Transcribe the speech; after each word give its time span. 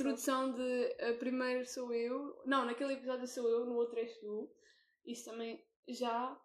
introdução 0.00 0.52
de 0.52 0.96
a 1.02 1.14
primeiro 1.18 1.66
sou 1.66 1.92
eu. 1.92 2.40
Não, 2.46 2.64
naquele 2.64 2.94
episódio 2.94 3.26
sou 3.26 3.48
eu, 3.48 3.66
no 3.66 3.74
outro 3.74 3.98
és 3.98 4.16
tu. 4.18 4.50
Isso 5.04 5.24
também 5.30 5.64
já 5.88 6.40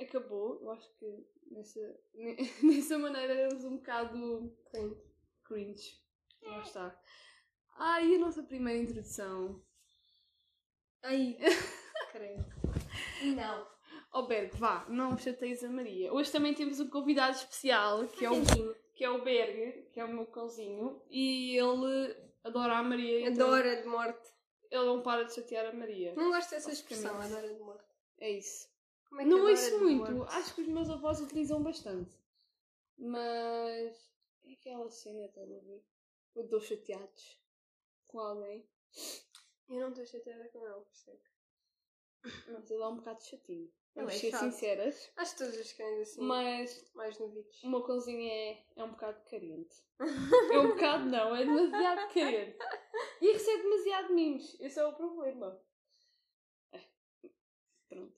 acabou. 0.00 0.60
Eu 0.62 0.70
acho 0.72 0.88
que 0.98 1.06
nessa, 1.50 1.80
ne- 2.14 2.36
nessa 2.62 2.98
maneira 2.98 3.34
éramos 3.34 3.64
um 3.64 3.76
bocado 3.76 4.56
Cringe. 4.70 4.96
cringe. 5.44 6.00
Lá 6.42 6.62
está. 6.62 7.00
Ah, 7.78 8.00
e 8.02 8.14
a 8.14 8.18
nossa 8.18 8.42
primeira 8.42 8.82
introdução? 8.82 9.62
Ai, 11.02 11.36
creio. 12.12 12.44
Não. 13.34 13.66
Ó 14.12 14.22
Berg, 14.22 14.56
vá, 14.56 14.86
não 14.88 15.16
chateias 15.18 15.62
a 15.62 15.68
Maria. 15.68 16.12
Hoje 16.12 16.32
também 16.32 16.54
temos 16.54 16.80
um 16.80 16.88
convidado 16.88 17.36
especial, 17.36 18.06
que 18.08 18.24
é 18.24 18.30
o, 18.30 18.42
que 18.94 19.04
é 19.04 19.10
o 19.10 19.22
Berg, 19.22 19.90
que 19.92 20.00
é 20.00 20.04
o 20.04 20.08
meu 20.12 20.26
cãozinho, 20.26 21.02
e 21.10 21.54
ele 21.58 22.14
adora 22.46 22.78
a 22.78 22.82
Maria. 22.82 23.28
então 23.28 23.46
Adora 23.48 23.82
de 23.82 23.88
morte. 23.88 24.28
Ele 24.70 24.84
não 24.84 25.02
para 25.02 25.24
de 25.24 25.34
chatear 25.34 25.66
a 25.66 25.72
Maria. 25.72 26.14
Não 26.14 26.30
gosto 26.30 26.50
dessa 26.50 26.72
expressão, 26.72 27.20
adora 27.20 27.52
de 27.52 27.60
morte. 27.60 27.84
É 28.18 28.30
isso. 28.30 28.68
É 29.18 29.24
Não 29.24 29.42
ouço 29.48 29.78
muito, 29.80 30.12
morte? 30.12 30.34
acho 30.34 30.54
que 30.54 30.62
os 30.62 30.68
meus 30.68 30.90
avós 30.90 31.20
utilizam 31.20 31.62
bastante. 31.62 32.16
Mas 32.98 34.10
é 34.44 34.52
aquela 34.52 34.90
cena, 34.90 35.24
estás 35.26 35.50
a 35.50 35.58
ver? 35.60 35.84
Quando 36.32 36.44
estou 36.46 36.60
chateados 36.60 37.40
com 38.08 38.18
alguém. 38.20 38.68
Eu 39.68 39.80
não 39.80 39.88
estou 39.90 40.06
chateada 40.06 40.48
com 40.48 40.66
ele, 40.66 40.80
percebo. 40.84 41.20
Mas 42.48 42.70
ele 42.70 42.82
é 42.82 42.86
um 42.86 42.96
bocado 42.96 43.22
chatinho. 43.22 43.70
Vamos 43.96 44.14
é 44.14 44.18
ser 44.18 44.30
chato. 44.30 44.40
sinceras. 44.40 45.12
Acho 45.16 45.32
que 45.32 45.38
todos 45.38 45.58
os 45.58 45.72
cães 45.72 46.00
assim, 46.00 46.20
Mas 46.20 46.90
mais 46.94 47.18
novitos. 47.18 47.62
o 47.62 47.70
meu 47.70 47.82
cãozinho 47.82 48.30
é, 48.30 48.62
é 48.76 48.84
um 48.84 48.90
bocado 48.90 49.18
carente. 49.30 49.74
É 50.52 50.58
um 50.58 50.68
bocado 50.68 51.06
não, 51.06 51.34
é 51.34 51.44
demasiado 51.44 52.12
carente. 52.12 52.58
E 53.22 53.32
recebe 53.32 53.62
demasiado 53.62 54.14
mimos. 54.14 54.60
Esse 54.60 54.78
é 54.78 54.86
o 54.86 54.92
problema. 54.92 55.58
É. 56.72 56.80
Pronto. 57.88 58.14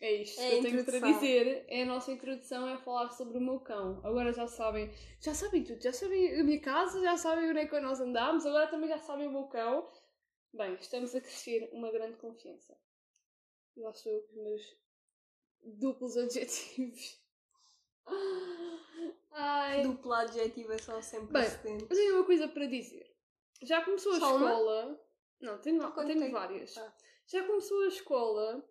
É 0.00 0.12
isto 0.14 0.40
É 0.40 0.48
que 0.48 0.56
eu 0.56 0.62
tenho 0.62 0.84
para 0.84 0.98
dizer. 0.98 1.64
É 1.68 1.84
a 1.84 1.86
nossa 1.86 2.10
introdução 2.10 2.68
é 2.68 2.76
falar 2.78 3.08
sobre 3.10 3.38
o 3.38 3.40
meu 3.40 3.60
cão. 3.60 4.00
Agora 4.02 4.32
já 4.32 4.48
sabem, 4.48 4.92
já 5.20 5.32
sabem 5.32 5.62
tudo. 5.62 5.80
Já 5.80 5.92
sabem 5.92 6.40
a 6.40 6.42
minha 6.42 6.60
casa, 6.60 7.00
já 7.00 7.16
sabem 7.16 7.48
onde 7.48 7.60
é 7.60 7.66
que 7.66 7.78
nós 7.78 8.00
andamos. 8.00 8.44
Agora 8.44 8.66
também 8.66 8.88
já 8.88 8.98
sabem 8.98 9.28
o 9.28 9.32
meu 9.32 9.44
cão. 9.44 9.88
Bem, 10.52 10.74
estamos 10.74 11.14
a 11.14 11.20
crescer 11.20 11.70
uma 11.72 11.92
grande 11.92 12.16
confiança. 12.16 12.76
Lá 13.76 13.92
eu 14.06 14.22
com 14.22 14.32
os 14.32 14.42
meus 14.42 14.76
duplos 15.62 16.16
adjetivos. 16.16 17.20
Ai, 19.30 19.82
Dupla 19.82 20.20
adjetivação 20.22 21.00
sem 21.02 21.20
Bem, 21.20 21.28
precedente. 21.32 21.82
eu 21.84 21.88
tenho 21.96 22.16
uma 22.16 22.24
coisa 22.26 22.48
para 22.48 22.66
dizer. 22.66 23.10
Já 23.62 23.82
começou 23.84 24.12
a 24.12 24.18
Só 24.18 24.36
uma? 24.36 24.46
escola. 24.50 25.06
Não, 25.40 25.58
tenho, 25.60 25.78
Não, 25.78 25.92
tenho 25.94 26.20
tem? 26.20 26.30
várias. 26.30 26.76
Ah. 26.76 26.94
Já 27.26 27.44
começou 27.46 27.82
a 27.84 27.88
escola 27.88 28.68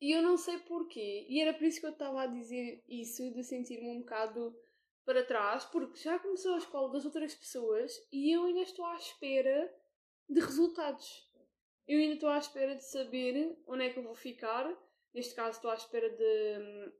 e 0.00 0.12
eu 0.16 0.22
não 0.22 0.36
sei 0.36 0.58
porquê. 0.58 1.26
E 1.28 1.40
era 1.40 1.52
por 1.52 1.64
isso 1.64 1.80
que 1.80 1.86
eu 1.86 1.90
estava 1.90 2.22
a 2.22 2.26
dizer 2.26 2.84
isso, 2.88 3.30
de 3.32 3.42
sentir-me 3.42 3.88
um 3.90 4.00
bocado 4.00 4.56
para 5.04 5.24
trás, 5.24 5.64
porque 5.66 5.98
já 5.98 6.18
começou 6.18 6.54
a 6.54 6.58
escola 6.58 6.90
das 6.92 7.04
outras 7.04 7.34
pessoas 7.34 7.92
e 8.12 8.34
eu 8.34 8.44
ainda 8.44 8.60
estou 8.60 8.84
à 8.86 8.96
espera 8.96 9.74
de 10.28 10.40
resultados. 10.40 11.23
Eu 11.86 11.98
ainda 11.98 12.14
estou 12.14 12.30
à 12.30 12.38
espera 12.38 12.74
de 12.74 12.84
saber 12.84 13.56
onde 13.66 13.84
é 13.84 13.90
que 13.90 13.98
eu 13.98 14.02
vou 14.02 14.14
ficar. 14.14 14.66
Neste 15.12 15.34
caso, 15.34 15.56
estou 15.56 15.70
à 15.70 15.74
espera 15.74 16.08
de 16.10 16.58
hum, 16.58 16.92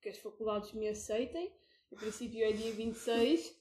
que 0.00 0.08
as 0.08 0.18
faculdades 0.18 0.72
me 0.72 0.88
aceitem. 0.88 1.52
Em 1.90 1.96
princípio, 1.96 2.44
é 2.44 2.52
dia 2.52 2.72
26. 2.72 3.60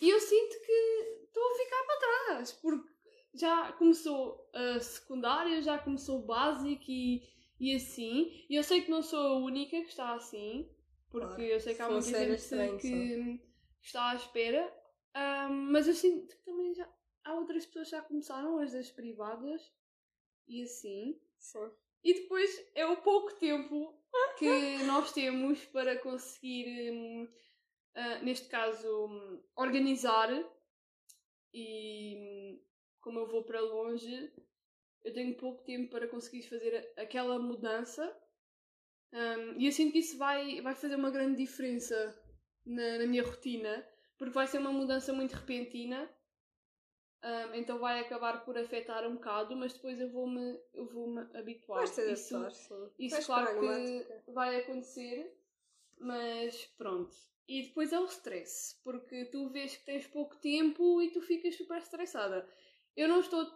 E 0.00 0.08
eu 0.08 0.20
sinto 0.20 0.56
que 0.64 1.24
estou 1.26 1.42
a 1.42 1.58
ficar 1.58 1.82
para 1.84 1.98
trás, 1.98 2.52
porque 2.52 2.88
já 3.34 3.72
começou 3.72 4.48
a 4.54 4.80
secundária, 4.80 5.60
já 5.60 5.78
começou 5.78 6.20
o 6.20 6.26
básico 6.26 6.84
e, 6.88 7.22
e 7.58 7.74
assim. 7.74 8.46
E 8.48 8.54
eu 8.54 8.62
sei 8.62 8.82
que 8.82 8.90
não 8.90 9.02
sou 9.02 9.18
a 9.18 9.38
única 9.38 9.80
que 9.82 9.88
está 9.88 10.14
assim, 10.14 10.70
porque 11.10 11.26
Claro. 11.34 11.42
eu 11.42 11.60
sei 11.60 11.74
que 11.74 11.82
há 11.82 11.90
muita 11.90 12.06
gente 12.06 12.80
que 12.80 13.40
está 13.82 14.10
à 14.10 14.14
espera. 14.14 14.72
Ahm, 15.14 15.70
mas 15.72 15.88
eu 15.88 15.94
sinto 15.94 16.36
que 16.36 16.44
também 16.44 16.72
já 16.74 16.88
há 17.24 17.34
outras 17.34 17.66
pessoas 17.66 17.90
que 17.90 17.96
já 17.96 18.02
começaram, 18.02 18.58
as 18.58 18.72
das 18.72 18.90
privadas 18.90 19.70
e 20.48 20.62
assim. 20.62 21.20
Sim. 21.38 21.70
E 22.02 22.14
depois 22.14 22.70
é 22.74 22.86
o 22.86 22.96
pouco 22.96 23.34
tempo 23.34 23.94
que 24.38 24.48
nós 24.86 25.12
temos 25.12 25.64
para 25.66 25.98
conseguir, 25.98 26.90
hum, 26.90 27.28
ah, 27.94 28.18
neste 28.20 28.48
caso, 28.48 29.06
hum, 29.06 29.42
organizar. 29.56 30.30
E 31.52 32.14
hum, 32.16 32.60
como 33.00 33.18
eu 33.18 33.26
vou 33.26 33.44
para 33.44 33.60
longe, 33.60 34.32
eu 35.04 35.12
tenho 35.12 35.36
pouco 35.36 35.62
tempo 35.64 35.90
para 35.90 36.08
conseguir 36.08 36.42
fazer 36.42 36.92
aquela 36.96 37.38
mudança. 37.38 38.16
Hum, 39.12 39.54
e 39.58 39.66
eu 39.66 39.72
sinto 39.72 39.92
que 39.92 39.98
isso 39.98 40.18
vai, 40.18 40.60
vai 40.60 40.74
fazer 40.74 40.96
uma 40.96 41.10
grande 41.10 41.36
diferença 41.36 42.16
na, 42.64 42.98
na 42.98 43.06
minha 43.06 43.24
rotina, 43.24 43.86
porque 44.16 44.34
vai 44.34 44.46
ser 44.46 44.58
uma 44.58 44.72
mudança 44.72 45.12
muito 45.12 45.34
repentina. 45.34 46.08
Hum, 47.22 47.54
então 47.54 47.78
vai 47.80 47.98
acabar 47.98 48.44
por 48.44 48.56
afetar 48.56 49.04
um 49.06 49.14
bocado, 49.14 49.56
mas 49.56 49.72
depois 49.72 50.00
eu 50.00 50.08
vou-me 50.08 50.60
eu 50.72 50.86
vou 50.86 51.08
-me 51.08 51.20
habituar. 51.36 51.80
Vais 51.80 51.94
ter 51.94 52.12
Isso- 52.12 52.36
adaptar, 52.36 52.90
isso 52.98 53.14
Vais 53.16 53.26
claro 53.26 53.60
que 53.60 54.32
vai 54.32 54.56
acontecer, 54.60 55.36
mas 55.98 56.64
pronto. 56.78 57.14
E 57.48 57.62
depois 57.62 57.92
é 57.92 57.98
o 57.98 58.04
stress, 58.04 58.80
porque 58.84 59.24
tu 59.26 59.48
vês 59.48 59.76
que 59.76 59.84
tens 59.84 60.06
pouco 60.06 60.36
tempo 60.36 61.02
e 61.02 61.10
tu 61.10 61.20
ficas 61.20 61.56
super 61.56 61.78
estressada. 61.78 62.46
Eu 62.94 63.08
não 63.08 63.20
estou 63.20 63.46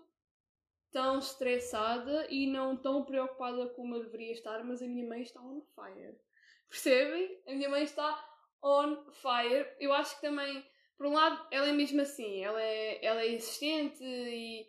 tão 0.91 1.19
estressada 1.19 2.27
e 2.31 2.47
não 2.47 2.77
tão 2.77 3.05
preocupada 3.05 3.69
como 3.71 3.95
eu 3.97 4.03
deveria 4.05 4.33
estar, 4.33 4.63
mas 4.65 4.83
a 4.83 4.87
minha 4.87 5.07
mãe 5.09 5.23
está 5.23 5.41
on 5.41 5.61
fire. 5.75 6.19
Percebem? 6.69 7.43
A 7.47 7.53
minha 7.53 7.69
mãe 7.69 7.83
está 7.85 8.29
on 8.63 9.11
fire. 9.13 9.69
Eu 9.79 9.93
acho 9.93 10.17
que 10.17 10.23
também, 10.23 10.65
por 11.03 11.09
um 11.11 11.15
lado, 11.15 11.49
ela 11.51 11.67
é 11.67 11.73
mesmo 11.73 12.01
assim, 12.01 12.45
ela 12.45 12.63
é, 12.63 13.05
ela 13.05 13.23
é 13.23 13.27
existente 13.35 14.05
e, 14.05 14.65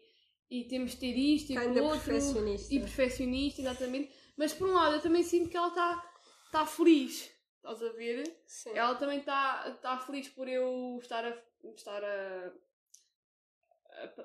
e 0.50 0.64
temos 0.66 0.92
de 0.92 0.98
ter 0.98 1.16
isto 1.16 1.52
e 1.52 1.58
Ainda 1.58 1.70
aquilo 1.70 1.86
outro 1.86 2.02
perfeccionista. 2.06 2.74
e 2.74 2.80
perfeccionista, 2.80 3.62
exatamente. 3.62 4.12
Mas 4.36 4.52
por 4.52 4.68
um 4.68 4.74
lado 4.74 4.96
eu 4.96 5.02
também 5.02 5.22
sinto 5.22 5.48
que 5.52 5.56
ela 5.56 5.68
está 5.68 6.12
tá 6.52 6.66
feliz. 6.66 7.32
Estás 7.58 7.84
a 7.84 7.92
ver? 7.92 8.24
Sim. 8.48 8.72
Ela 8.74 8.96
também 8.96 9.20
está 9.20 9.78
tá 9.80 10.00
feliz 10.00 10.28
por 10.28 10.48
eu 10.48 10.98
estar 11.00 11.24
a. 11.24 11.38
estar 11.76 12.04
a. 12.04 12.52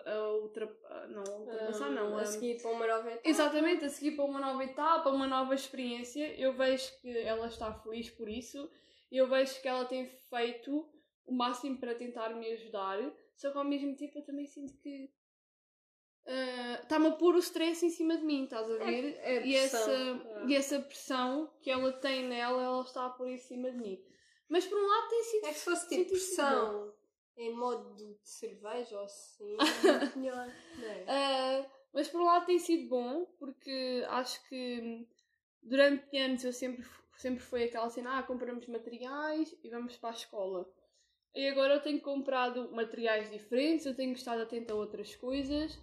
a, 0.06 0.10
a 0.12 0.32
ultra, 0.32 0.64
a- 0.86 1.06
não, 1.08 1.22
a 1.22 1.38
ultrapassar, 1.40 1.86
Ah, 1.88 1.90
não. 1.90 2.16
a 2.16 2.22
a- 2.22 2.24
seguir 2.24 2.62
para 2.62 2.70
uma 2.70 2.86
nova 2.86 3.08
etapa. 3.10 3.28
Exatamente, 3.28 3.84
a 3.84 3.90
seguir 3.90 4.12
para 4.16 4.24
uma 4.24 4.40
nova 4.40 4.64
etapa, 4.64 5.10
uma 5.10 5.26
nova 5.26 5.54
experiência. 5.54 6.34
Eu 6.40 6.54
vejo 6.54 6.90
que 7.02 7.18
ela 7.18 7.48
está 7.48 7.70
feliz 7.74 8.08
por 8.08 8.28
isso. 8.30 8.70
Eu 9.12 9.28
vejo 9.28 9.60
que 9.60 9.68
ela 9.68 9.84
tem 9.84 10.06
feito 10.06 10.88
o 11.28 11.34
máximo 11.34 11.78
para 11.78 11.94
tentar 11.94 12.30
me 12.34 12.50
ajudar. 12.52 12.98
Só 13.36 13.50
que 13.52 13.58
ao 13.58 13.64
mesmo 13.64 13.94
tempo 13.94 14.18
eu 14.18 14.24
também 14.24 14.46
sinto 14.46 14.76
que 14.78 15.10
ah, 16.28 16.80
está-me 16.82 17.06
a 17.08 17.12
pôr 17.12 17.34
o 17.34 17.38
stress 17.38 17.84
em 17.84 17.88
cima 17.88 18.16
de 18.18 18.24
mim, 18.24 18.44
estás 18.44 18.70
a 18.70 18.76
ver? 18.76 19.16
é 19.22 19.46
e, 19.46 19.56
essa, 19.56 19.90
é. 19.90 20.46
e 20.46 20.54
essa 20.54 20.78
pressão 20.78 21.50
que 21.62 21.70
ela 21.70 21.90
tem 21.90 22.28
nela, 22.28 22.62
ela 22.62 22.82
está 22.82 23.06
a 23.06 23.10
pôr 23.10 23.28
em 23.28 23.38
cima 23.38 23.70
de 23.70 23.78
mim. 23.78 24.04
Mas 24.46 24.66
por 24.66 24.78
um 24.78 24.86
lado 24.86 25.08
tem 25.08 25.22
sido. 25.22 25.46
É 25.46 25.52
que 25.52 25.58
se 25.58 25.64
fosse 25.64 25.88
tipo 25.88 26.10
pressão 26.10 26.92
em 27.36 27.54
modo 27.54 27.94
de 27.94 28.18
cerveja 28.22 28.98
ou 28.98 29.04
assim, 29.04 29.56
é 29.56 30.16
melhor. 30.18 30.48
É? 30.82 31.04
Ah, 31.06 31.70
mas 31.94 32.08
por 32.08 32.20
um 32.20 32.24
lado 32.24 32.44
tem 32.44 32.58
sido 32.58 32.88
bom, 32.88 33.24
porque 33.38 34.04
acho 34.08 34.46
que 34.48 35.06
durante 35.62 36.14
anos 36.18 36.44
eu 36.44 36.52
sempre, 36.52 36.84
sempre 37.16 37.40
foi 37.40 37.64
aquela 37.64 37.88
cena, 37.88 38.18
ah, 38.18 38.22
compramos 38.22 38.66
materiais 38.66 39.56
e 39.62 39.70
vamos 39.70 39.96
para 39.96 40.10
a 40.10 40.12
escola. 40.12 40.70
E 41.34 41.48
agora 41.48 41.74
eu 41.74 41.82
tenho 41.82 42.00
comprado 42.00 42.70
materiais 42.72 43.30
diferentes, 43.30 43.86
eu 43.86 43.94
tenho 43.94 44.12
estado 44.12 44.42
atenta 44.42 44.72
a 44.72 44.76
outras 44.76 45.14
coisas. 45.14 45.78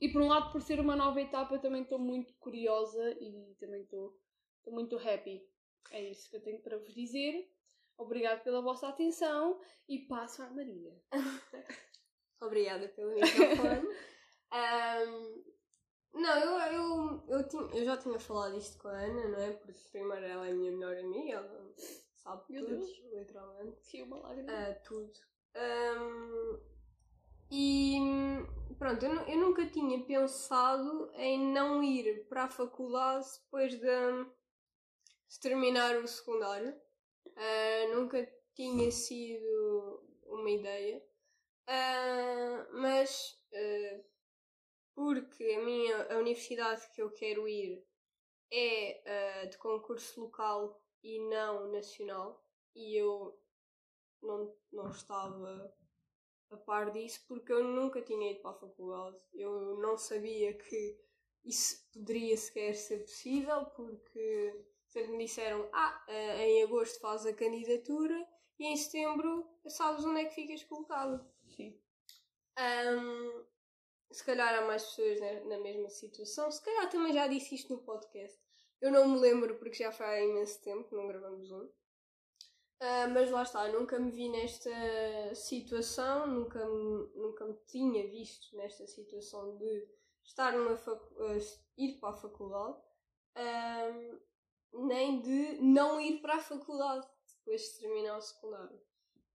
E 0.00 0.08
por 0.10 0.22
um 0.22 0.28
lado, 0.28 0.50
por 0.52 0.62
ser 0.62 0.80
uma 0.80 0.96
nova 0.96 1.20
etapa, 1.20 1.54
eu 1.54 1.60
também 1.60 1.82
estou 1.82 1.98
muito 1.98 2.34
curiosa 2.34 3.10
e 3.20 3.54
também 3.58 3.82
estou 3.82 4.18
muito 4.66 4.96
happy. 4.96 5.46
É 5.90 6.10
isso 6.10 6.28
que 6.30 6.36
eu 6.36 6.42
tenho 6.42 6.60
para 6.60 6.78
vos 6.78 6.94
dizer. 6.94 7.50
Obrigado 7.98 8.42
pela 8.42 8.62
vossa 8.62 8.88
atenção 8.88 9.60
e 9.88 9.98
passo 10.00 10.42
à 10.42 10.50
Maria. 10.50 10.92
Obrigada 12.40 12.88
pelo 12.88 13.14
microfone. 13.14 13.88
Ahm, 14.52 15.44
não, 16.14 16.38
eu, 16.38 16.72
eu, 16.72 17.24
eu, 17.28 17.48
tinha- 17.48 17.62
eu 17.78 17.84
já 17.84 17.96
tinha 17.96 18.18
falado 18.18 18.56
isto 18.56 18.78
com 18.78 18.88
a 18.88 18.92
Ana, 18.98 19.28
não 19.28 19.38
é? 19.38 19.52
Porque 19.52 19.78
primeiro 19.92 20.24
ela 20.26 20.48
é 20.48 20.50
a 20.50 20.54
minha 20.54 20.72
melhor 20.72 20.96
amiga, 20.96 21.34
ela 21.34 21.74
sabe 22.22 22.44
Meu 22.48 22.64
tudo, 22.64 22.76
Deus. 22.76 23.02
literalmente. 23.12 23.80
Que 23.90 24.02
uma 24.02 24.18
lágrima. 24.18 24.52
Ah, 24.52 24.74
tudo. 24.84 25.12
Ahm, 25.54 26.60
e 27.50 27.98
pronto, 28.78 29.04
eu, 29.04 29.12
eu 29.22 29.38
nunca 29.38 29.66
tinha 29.66 30.04
pensado 30.04 31.10
em 31.14 31.52
não 31.52 31.82
ir 31.82 32.26
para 32.28 32.44
a 32.44 32.50
faculdade 32.50 33.26
depois 33.44 33.72
de, 33.72 33.80
de 33.80 35.40
terminar 35.40 35.96
o 35.96 36.06
secundário. 36.06 36.74
Ah, 37.36 37.94
nunca 37.94 38.26
tinha 38.54 38.90
sido 38.90 40.04
uma 40.26 40.50
ideia, 40.50 41.02
ah, 41.66 42.66
mas 42.72 43.38
ah, 43.52 44.00
porque 44.94 45.44
a 45.58 45.64
minha 45.64 46.12
a 46.12 46.18
universidade 46.18 46.88
que 46.94 47.00
eu 47.02 47.10
quero 47.10 47.48
ir 47.48 47.84
é 48.52 49.46
de 49.46 49.56
concurso 49.58 50.20
local 50.20 50.82
e 51.02 51.18
não 51.28 51.70
nacional 51.70 52.44
e 52.74 52.96
eu 52.96 53.38
não, 54.22 54.54
não 54.72 54.90
estava 54.90 55.74
a 56.50 56.56
par 56.56 56.90
disso 56.90 57.24
porque 57.26 57.52
eu 57.52 57.64
nunca 57.64 58.02
tinha 58.02 58.32
ido 58.32 58.40
para 58.40 58.50
a 58.50 58.60
faculdade. 58.60 59.16
Eu 59.32 59.78
não 59.78 59.96
sabia 59.96 60.52
que 60.54 60.98
isso 61.44 61.88
poderia 61.92 62.36
sequer 62.36 62.74
ser 62.74 62.98
possível 62.98 63.66
porque 63.66 64.64
sempre 64.86 65.12
me 65.12 65.24
disseram 65.24 65.68
ah, 65.72 66.04
eh, 66.08 66.48
em 66.48 66.62
agosto 66.64 67.00
faz 67.00 67.24
a 67.24 67.32
candidatura 67.32 68.28
e 68.58 68.66
em 68.66 68.76
setembro 68.76 69.48
sabes 69.66 70.04
onde 70.04 70.20
é 70.20 70.24
que 70.24 70.34
ficas 70.34 70.62
colocado. 70.64 71.24
Sim. 71.56 71.80
Um, 72.58 73.44
se 74.10 74.24
calhar 74.24 74.54
há 74.54 74.66
mais 74.66 74.84
pessoas 74.84 75.20
na, 75.20 75.40
na, 75.44 75.58
mesma 75.58 75.88
situação. 75.88 76.50
Se 76.50 76.62
calhar 76.62 76.90
também 76.90 77.12
já 77.12 77.26
disse 77.26 77.54
isto 77.54 77.74
no 77.74 77.82
podcast. 77.82 78.39
Eu 78.80 78.90
não 78.90 79.06
me 79.08 79.18
lembro 79.18 79.56
porque 79.56 79.82
já 79.82 79.92
foi 79.92 80.06
há 80.06 80.24
imenso 80.24 80.60
tempo, 80.62 80.96
não 80.96 81.06
gravamos 81.06 81.50
um. 81.50 81.68
Uh, 82.82 83.10
mas 83.12 83.30
lá 83.30 83.42
está, 83.42 83.68
nunca 83.68 83.98
me 83.98 84.10
vi 84.10 84.30
nesta 84.30 84.70
situação, 85.34 86.26
nunca 86.26 86.64
me, 86.64 87.10
nunca 87.14 87.44
me 87.44 87.54
tinha 87.66 88.08
visto 88.08 88.56
nesta 88.56 88.86
situação 88.86 89.54
de 89.58 89.86
estar 90.24 90.54
numa 90.54 90.72
uh, 90.72 91.58
ir 91.76 91.98
para 92.00 92.08
a 92.08 92.14
faculdade, 92.14 92.78
uh, 93.36 94.20
nem 94.88 95.20
de 95.20 95.60
não 95.60 96.00
ir 96.00 96.22
para 96.22 96.36
a 96.36 96.42
faculdade 96.42 97.06
depois 97.36 97.60
de 97.60 97.80
terminar 97.80 98.16
o 98.16 98.22
secundário. 98.22 98.80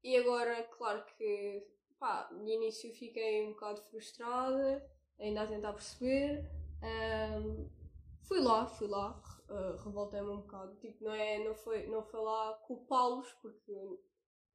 E 0.03 0.17
agora, 0.17 0.63
claro 0.63 1.05
que 1.05 1.67
pá, 1.99 2.23
de 2.23 2.51
início 2.51 2.91
fiquei 2.95 3.45
um 3.45 3.51
bocado 3.51 3.79
frustrada, 3.83 4.83
ainda 5.19 5.43
a 5.43 5.47
tentar 5.47 5.73
perceber. 5.73 6.49
fui 8.23 8.39
lá, 8.39 8.65
fui 8.65 8.87
lá, 8.87 9.21
uh, 9.49 9.77
revoltei-me 9.83 10.29
um 10.29 10.41
bocado. 10.41 10.75
Tipo, 10.77 11.03
não, 11.03 11.13
é, 11.13 11.43
não, 11.43 11.55
foi, 11.55 11.87
não 11.87 12.03
foi 12.03 12.19
lá 12.19 12.53
culpá-los, 12.65 13.31
porque 13.41 13.73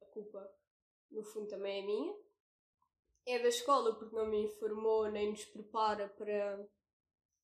a 0.01 0.05
culpa, 0.05 0.51
no 1.09 1.23
fundo, 1.23 1.47
também 1.47 1.81
é 1.81 1.85
minha. 1.85 2.15
É 3.25 3.39
da 3.39 3.49
escola, 3.49 3.95
porque 3.95 4.15
não 4.15 4.25
me 4.25 4.45
informou 4.45 5.09
nem 5.09 5.29
nos 5.29 5.45
prepara 5.45 6.09
para 6.09 6.67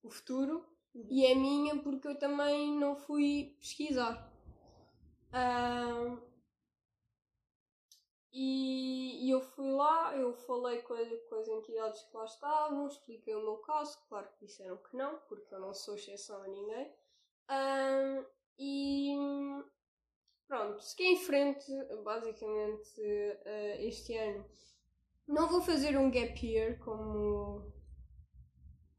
o 0.04 0.10
futuro. 0.10 0.66
Uhum. 0.94 1.08
E 1.10 1.26
é 1.26 1.36
minha, 1.36 1.82
porque 1.82 2.08
eu 2.08 2.18
também 2.18 2.78
não 2.78 2.96
fui 2.96 3.56
pesquisar. 3.60 4.34
Uh, 5.28 6.20
e, 8.32 9.26
e, 9.26 9.30
eu 9.30 9.42
fui 9.42 9.72
lá, 9.72 10.16
eu 10.16 10.34
falei 10.34 10.82
com, 10.82 10.96
com 11.28 11.36
as 11.36 11.48
entidades 11.48 12.02
que 12.04 12.16
lá 12.16 12.26
estavam, 12.26 12.88
expliquei 12.88 13.36
o 13.36 13.42
meu 13.42 13.58
caso, 13.58 13.98
claro 14.08 14.28
que 14.34 14.46
disseram 14.46 14.78
que 14.78 14.96
não, 14.96 15.20
porque 15.28 15.54
eu 15.54 15.60
não 15.60 15.74
sou 15.74 15.96
exceção 15.96 16.42
a 16.42 16.48
ninguém. 16.48 16.94
Um, 17.50 18.26
e 18.60 19.16
pronto, 20.48 20.82
segui 20.82 21.06
em 21.06 21.18
frente, 21.18 21.72
basicamente, 22.04 23.02
uh, 23.02 23.82
este 23.82 24.18
ano. 24.18 24.46
Não 25.28 25.48
vou 25.48 25.62
fazer 25.62 25.98
um 25.98 26.10
gap 26.10 26.46
year 26.46 26.78
como. 26.80 27.74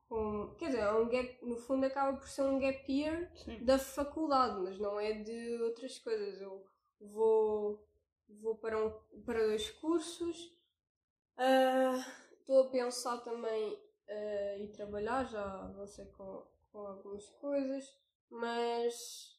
como 0.08 0.54
quer 0.56 0.66
dizer, 0.66 0.80
é 0.80 0.92
um 0.92 1.08
gap, 1.08 1.38
no 1.42 1.56
fundo 1.56 1.86
acaba 1.86 2.16
por 2.16 2.28
ser 2.28 2.42
um 2.42 2.58
gap 2.58 2.90
year 2.90 3.30
Sim. 3.36 3.64
da 3.64 3.78
faculdade, 3.78 4.60
mas 4.60 4.78
não 4.78 4.98
é 5.00 5.12
de 5.12 5.62
outras 5.62 5.98
coisas. 5.98 6.40
Eu 6.40 6.64
vou, 7.00 7.86
vou 8.28 8.56
para, 8.56 8.78
um, 8.78 8.90
para 9.24 9.46
dois 9.46 9.70
cursos. 9.70 10.54
Ah, 11.36 12.04
estou 12.40 12.62
uh, 12.62 12.66
a 12.66 12.70
pensar 12.70 13.18
também 13.18 13.74
uh, 13.74 14.72
trabalhar, 14.72 15.24
já 15.24 15.44
avancei 15.64 16.06
com, 16.06 16.46
com 16.72 16.78
algumas 16.80 17.28
coisas 17.30 17.96
mas 18.30 19.38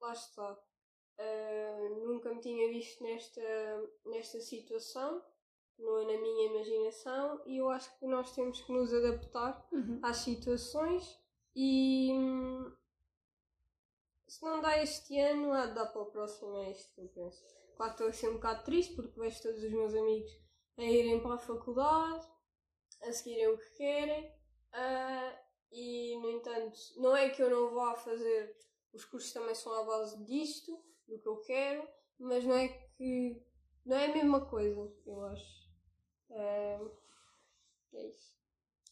lá 0.00 0.12
está. 0.12 0.52
Uh, 1.18 2.06
nunca 2.06 2.32
me 2.32 2.40
tinha 2.40 2.68
visto 2.68 3.02
nesta, 3.02 3.42
nesta 4.06 4.40
situação, 4.40 5.22
não 5.78 5.98
é 5.98 6.04
na 6.04 6.20
minha 6.20 6.50
imaginação, 6.50 7.42
e 7.46 7.58
eu 7.58 7.68
acho 7.68 7.98
que 7.98 8.06
nós 8.06 8.32
temos 8.34 8.60
que 8.60 8.72
nos 8.72 8.92
adaptar 8.94 9.66
uhum. 9.72 10.00
às 10.02 10.18
situações 10.18 11.18
e 11.54 12.12
hum, 12.12 12.72
se 14.28 14.44
não 14.44 14.60
dá 14.60 14.80
este 14.80 15.18
ano, 15.18 15.52
há 15.52 15.66
de 15.66 15.74
dar 15.74 15.86
para 15.86 16.02
o 16.02 16.10
próximo, 16.10 16.56
é 16.58 16.70
isto 16.70 16.94
que 16.94 17.00
eu 17.00 17.08
penso. 17.08 17.42
Claro 17.76 17.94
que 17.94 18.02
estou 18.02 18.08
a 18.08 18.12
ser 18.12 18.28
um 18.28 18.34
bocado 18.34 18.64
triste 18.64 18.94
porque 18.94 19.18
vejo 19.18 19.42
todos 19.42 19.62
os 19.62 19.72
meus 19.72 19.94
amigos 19.94 20.30
a 20.76 20.82
irem 20.84 21.20
para 21.20 21.34
a 21.34 21.38
faculdade, 21.38 22.26
a 23.02 23.12
seguirem 23.12 23.48
o 23.48 23.58
que 23.58 23.70
querem. 23.76 24.26
Uh, 24.72 25.47
e, 25.72 26.16
no 26.16 26.30
entanto, 26.30 26.78
não 26.96 27.16
é 27.16 27.28
que 27.30 27.42
eu 27.42 27.50
não 27.50 27.74
vá 27.74 27.94
fazer, 27.94 28.56
os 28.92 29.04
cursos 29.04 29.32
também 29.32 29.54
são 29.54 29.72
à 29.72 29.84
base 29.84 30.24
disto, 30.24 30.82
do 31.06 31.18
que 31.18 31.28
eu 31.28 31.36
quero, 31.38 31.88
mas 32.18 32.44
não 32.44 32.54
é 32.54 32.68
que. 32.68 33.42
não 33.84 33.96
é 33.96 34.06
a 34.06 34.14
mesma 34.14 34.46
coisa, 34.46 34.92
eu 35.06 35.24
acho. 35.26 35.68
É, 36.30 36.80
é 37.94 38.08
isso. 38.08 38.38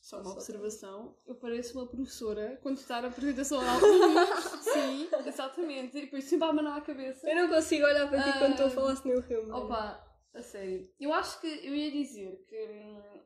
Só 0.06 0.20
uma 0.20 0.34
observação, 0.34 1.16
eu 1.26 1.34
pareço 1.34 1.76
uma 1.76 1.88
professora 1.88 2.60
quando 2.62 2.78
está 2.78 2.98
a 2.98 3.06
apresentação 3.08 3.58
oral. 3.58 3.80
Sim, 4.62 5.08
exatamente. 5.26 5.98
E 5.98 6.02
depois 6.02 6.22
sempre 6.22 6.46
a 6.46 6.52
mão 6.52 6.74
a 6.74 6.80
cabeça. 6.80 7.28
Eu 7.28 7.34
não 7.34 7.48
consigo 7.48 7.84
olhar 7.84 8.08
para 8.08 8.22
ti 8.22 8.38
quando 8.38 8.52
estou 8.52 8.66
a 8.66 8.70
falar 8.70 8.94
se 8.94 9.08
nem 9.08 9.18
o 9.18 9.22
filme. 9.22 9.50
Opa, 9.50 10.06
a 10.32 10.42
sério. 10.42 10.88
Eu 11.00 11.12
acho 11.12 11.40
que 11.40 11.48
eu 11.48 11.74
ia 11.74 11.90
dizer 11.90 12.44
que, 12.48 12.56
hum, 12.56 13.20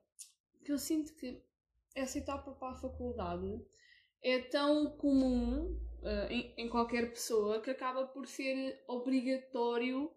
que 0.65 0.73
eu 0.73 0.79
sinto 0.79 1.15
que 1.17 1.45
essa 1.95 2.19
etapa 2.19 2.53
para 2.53 2.73
a 2.73 2.77
faculdade 2.77 3.65
é 4.23 4.39
tão 4.39 4.91
comum 4.97 5.79
uh, 6.03 6.31
em, 6.31 6.55
em, 6.57 6.69
qualquer 6.69 7.11
pessoa 7.11 7.61
que 7.61 7.71
acaba 7.71 8.07
por 8.07 8.27
ser 8.27 8.83
obrigatório 8.87 10.11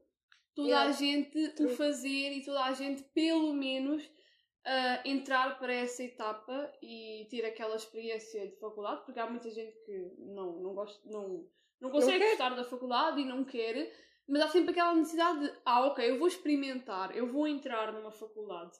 toda 0.56 0.70
yeah. 0.70 0.89
a 0.89 0.92
gente 0.92 1.63
o 1.63 1.70
fazer 1.70 2.32
e 2.34 2.44
toda 2.44 2.63
a 2.63 2.74
gente, 2.74 3.03
pelo 3.13 3.53
menos, 3.53 4.03
uh, 4.06 5.08
entrar 5.08 5.58
para 5.58 5.74
essa 5.74 6.03
etapa 6.03 6.72
e 6.82 7.27
ter 7.30 7.46
aquela 7.46 7.75
experiência 7.75 8.48
de 8.48 8.56
faculdade, 8.60 9.03
porque 9.06 9.20
há 9.20 9.30
muita 9.30 9.50
gente 9.50 9.75
que 9.86 10.13
não, 10.20 10.62
não, 10.62 10.74
gosta, 10.74 11.00
não, 11.10 11.48
não 11.82 11.89
consegue 11.89 12.20
não 12.20 12.30
gostar 12.30 12.50
da 12.56 12.63
faculdade 12.63 13.22
e 13.22 13.25
não 13.25 13.44
quer, 13.44 13.92
mas 14.27 14.42
há 14.42 14.48
sempre 14.48 14.72
aquela 14.72 14.96
necessidade 14.96 15.39
de, 15.39 15.53
ah, 15.65 15.88
ok, 15.88 16.10
eu 16.10 16.18
vou 16.18 16.27
experimentar, 16.27 17.15
eu 17.15 17.27
vou 17.27 17.48
entrar 17.48 17.92
numa 17.92 18.12
faculdade. 18.12 18.72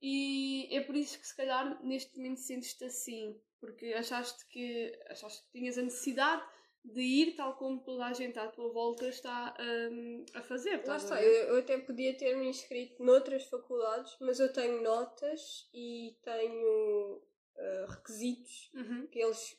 E 0.00 0.68
é 0.76 0.80
por 0.80 0.94
isso 0.94 1.18
que 1.18 1.26
se 1.26 1.36
calhar 1.36 1.82
neste 1.82 2.16
momento 2.16 2.40
sentes-te 2.40 2.84
assim, 2.84 3.40
porque 3.60 3.86
achaste 3.94 4.46
que, 4.48 4.92
achaste 5.08 5.42
que 5.44 5.58
tinhas 5.58 5.78
a 5.78 5.82
necessidade 5.82 6.42
de 6.84 7.00
ir 7.00 7.34
tal 7.34 7.56
como 7.56 7.82
toda 7.82 8.06
a 8.06 8.12
gente 8.12 8.38
à 8.38 8.46
tua 8.46 8.72
volta 8.72 9.08
está 9.08 9.56
um, 9.58 10.24
a 10.34 10.42
fazer. 10.42 10.84
Lá 10.86 10.96
está, 10.96 11.20
eu, 11.20 11.48
eu, 11.48 11.58
até 11.58 11.78
podia 11.78 12.16
ter 12.16 12.36
me 12.36 12.48
inscrito 12.48 13.02
noutras 13.02 13.44
faculdades, 13.44 14.16
mas 14.20 14.38
eu 14.38 14.52
tenho 14.52 14.82
notas 14.82 15.68
e 15.74 16.16
tenho 16.22 17.16
uh, 17.16 17.86
requisitos 17.88 18.70
uhum. 18.74 19.06
que 19.08 19.18
eles 19.18 19.58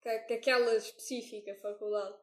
que, 0.00 0.18
que 0.20 0.34
aquela 0.34 0.74
específica 0.74 1.54
faculdade 1.56 2.16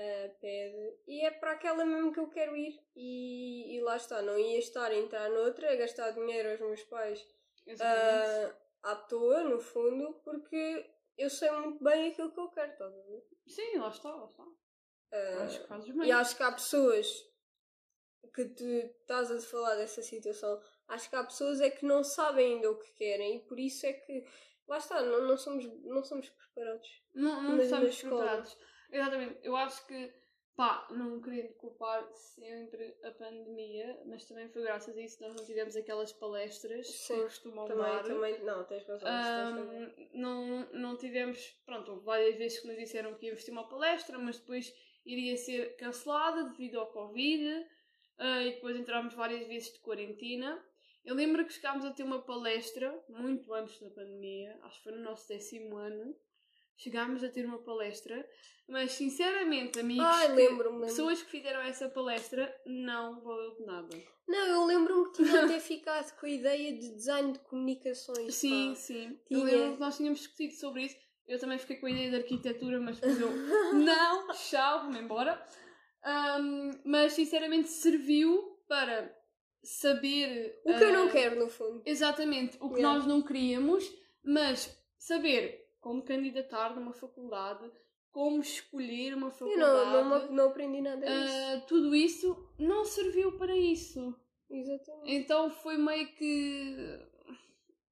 uh, 0.00 0.40
pede 0.40 0.98
e 1.06 1.24
é 1.24 1.30
para 1.30 1.52
aquela 1.52 1.84
mesmo 1.84 2.12
que 2.12 2.20
eu 2.20 2.28
quero 2.28 2.56
ir 2.56 2.80
e, 2.96 3.76
e 3.76 3.80
lá 3.82 3.96
está, 3.96 4.22
não 4.22 4.38
ia 4.38 4.58
estar 4.58 4.90
a 4.90 4.96
entrar 4.96 5.28
noutra, 5.28 5.72
a 5.72 5.76
gastar 5.76 6.10
dinheiro 6.12 6.50
aos 6.50 6.60
meus 6.60 6.82
pais 6.84 7.20
uh, 7.68 8.54
à 8.82 8.96
toa, 8.96 9.44
no 9.44 9.60
fundo, 9.60 10.14
porque 10.24 10.90
eu 11.18 11.28
sei 11.28 11.50
muito 11.50 11.82
bem 11.84 12.10
aquilo 12.10 12.32
que 12.32 12.40
eu 12.40 12.48
quero, 12.48 12.72
estás 12.72 12.92
a 12.92 13.02
ver? 13.02 13.26
Sim, 13.46 13.78
lá 13.78 13.88
está, 13.88 14.14
lá 14.14 14.26
está. 14.26 14.42
Uh, 14.42 15.42
acho 15.42 15.60
que 15.60 15.66
fazes 15.66 15.94
bem. 15.94 16.08
E 16.08 16.12
acho 16.12 16.36
que 16.36 16.42
há 16.42 16.52
pessoas 16.52 17.30
que 18.34 18.44
tu 18.44 18.64
estás 18.64 19.30
a 19.30 19.40
falar 19.40 19.74
dessa 19.74 20.02
situação, 20.02 20.62
acho 20.88 21.10
que 21.10 21.16
há 21.16 21.24
pessoas 21.24 21.60
é 21.60 21.68
que 21.68 21.84
não 21.84 22.04
sabem 22.04 22.54
ainda 22.54 22.70
o 22.70 22.78
que 22.78 22.92
querem 22.92 23.36
e 23.36 23.40
por 23.40 23.58
isso 23.58 23.84
é 23.86 23.92
que 23.92 24.24
lá 24.68 24.78
está, 24.78 25.02
não, 25.02 25.26
não, 25.26 25.36
somos, 25.36 25.64
não 25.82 26.04
somos 26.04 26.28
preparados. 26.28 27.02
Não, 27.12 27.42
não 27.42 27.68
somos 27.68 28.00
preparados. 28.00 28.56
Exatamente, 28.92 29.38
eu 29.42 29.56
acho 29.56 29.86
que, 29.86 30.12
pá, 30.56 30.88
não 30.90 31.20
querendo 31.20 31.54
culpar 31.54 32.08
sempre 32.12 32.96
a 33.04 33.10
pandemia, 33.12 34.02
mas 34.06 34.24
também 34.26 34.48
foi 34.48 34.62
graças 34.62 34.96
a 34.96 35.00
isso 35.00 35.18
que 35.18 35.26
nós 35.26 35.36
não 35.36 35.44
tivemos 35.44 35.76
aquelas 35.76 36.12
palestras 36.12 36.86
Sim, 36.86 37.14
que 37.14 37.22
costumam 37.22 37.66
também, 37.66 37.84
dar. 37.84 38.02
Também, 38.04 38.44
não, 38.44 38.64
tens 38.64 38.86
razão. 38.86 39.62
Um, 39.62 40.08
não, 40.12 40.72
não 40.72 40.96
tivemos, 40.96 41.38
pronto, 41.64 42.00
várias 42.00 42.36
vezes 42.36 42.60
que 42.60 42.66
nos 42.66 42.76
disseram 42.76 43.14
que 43.14 43.26
íamos 43.26 43.44
ter 43.44 43.52
uma 43.52 43.68
palestra, 43.68 44.18
mas 44.18 44.38
depois 44.38 44.74
iria 45.04 45.36
ser 45.36 45.76
cancelada 45.76 46.44
devido 46.44 46.78
ao 46.78 46.92
Covid 46.92 47.66
uh, 48.18 48.42
e 48.42 48.50
depois 48.52 48.76
entramos 48.76 49.14
várias 49.14 49.46
vezes 49.46 49.72
de 49.72 49.80
quarentena. 49.80 50.62
Eu 51.04 51.14
lembro 51.14 51.46
que 51.46 51.52
chegámos 51.52 51.84
a 51.84 51.92
ter 51.92 52.02
uma 52.02 52.22
palestra 52.22 52.92
muito 53.08 53.52
antes 53.54 53.80
da 53.80 53.88
pandemia, 53.90 54.58
acho 54.62 54.78
que 54.78 54.84
foi 54.84 54.92
no 54.92 55.02
nosso 55.02 55.26
décimo 55.28 55.76
ano, 55.76 56.14
chegámos 56.82 57.22
a 57.22 57.28
ter 57.28 57.44
uma 57.44 57.58
palestra, 57.58 58.26
mas 58.68 58.92
sinceramente, 58.92 59.80
amigos, 59.80 60.04
Ai, 60.06 60.28
que- 60.28 60.32
lembro-me. 60.34 60.86
pessoas 60.86 61.22
que 61.22 61.30
fizeram 61.30 61.60
essa 61.60 61.88
palestra, 61.88 62.54
não 62.64 63.20
valeu 63.20 63.54
de 63.56 63.66
nada. 63.66 63.96
Não, 64.28 64.46
eu 64.46 64.64
lembro-me 64.64 65.10
que 65.10 65.24
tinha 65.24 65.44
até 65.44 65.58
ficado 65.58 66.14
com 66.18 66.26
a 66.26 66.30
ideia 66.30 66.72
de 66.72 66.94
design 66.94 67.32
de 67.32 67.38
comunicações. 67.40 68.34
Sim, 68.34 68.68
pá. 68.70 68.74
sim. 68.76 69.18
Tinha. 69.26 69.40
Eu 69.40 69.44
lembro 69.44 69.74
que 69.74 69.80
nós 69.80 69.96
tínhamos 69.96 70.20
discutido 70.20 70.54
sobre 70.54 70.84
isso. 70.84 70.96
Eu 71.26 71.38
também 71.38 71.58
fiquei 71.58 71.76
com 71.76 71.86
a 71.86 71.90
ideia 71.90 72.10
de 72.10 72.16
arquitetura, 72.16 72.80
mas 72.80 72.96
depois 72.98 73.20
eu, 73.20 73.30
não, 73.74 74.28
tchau, 74.32 74.82
vou-me 74.84 74.98
embora. 75.00 75.44
Ahm, 76.04 76.70
mas 76.84 77.12
sinceramente 77.12 77.68
serviu 77.68 78.56
para 78.68 79.14
saber. 79.62 80.60
O 80.64 80.76
que 80.76 80.84
eu 80.84 80.92
não 80.92 81.08
ah, 81.08 81.10
quero, 81.10 81.36
no 81.38 81.48
fundo. 81.48 81.82
Exatamente, 81.84 82.56
o 82.60 82.68
que 82.70 82.76
Yeah. 82.76 82.98
nós 82.98 83.06
não 83.06 83.20
queríamos, 83.22 83.84
mas 84.24 84.76
saber 84.98 85.59
como 85.80 86.02
candidatar 86.04 86.74
numa 86.74 86.92
faculdade, 86.92 87.70
como 88.12 88.40
escolher 88.40 89.14
uma 89.14 89.28
Eu 89.28 89.32
faculdade. 89.32 89.90
não, 89.90 90.08
não, 90.08 90.32
não 90.32 90.48
aprendi 90.48 90.80
nada 90.80 91.06
disso. 91.06 91.32
ah, 91.34 91.60
tudo 91.66 91.94
isso 91.94 92.52
não 92.58 92.84
serviu 92.84 93.38
para 93.38 93.56
isso. 93.56 94.14
Exatamente. 94.50 95.12
Então 95.14 95.48
foi 95.50 95.76
meio 95.78 96.08
que 96.14 96.98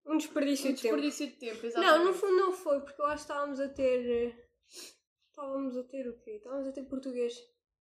Um 0.06 0.16
desperdício 0.16 0.70
um 0.70 0.74
de 0.74 0.82
tempo. 0.82 0.96
desperdício 0.96 1.26
de 1.28 1.32
tempo. 1.36 1.60
Não, 1.62 1.66
exatamente. 1.68 2.04
no 2.06 2.14
fundo 2.14 2.36
não 2.36 2.52
foi, 2.52 2.80
porque 2.80 3.00
eu 3.00 3.06
que 3.08 3.14
estávamos 3.14 3.60
a 3.60 3.68
ter. 3.68 4.48
Estávamos 5.30 5.76
a 5.76 5.84
ter 5.84 6.08
o 6.08 6.18
quê? 6.20 6.32
Estávamos 6.32 6.66
a 6.66 6.72
ter 6.72 6.82
português. 6.84 7.34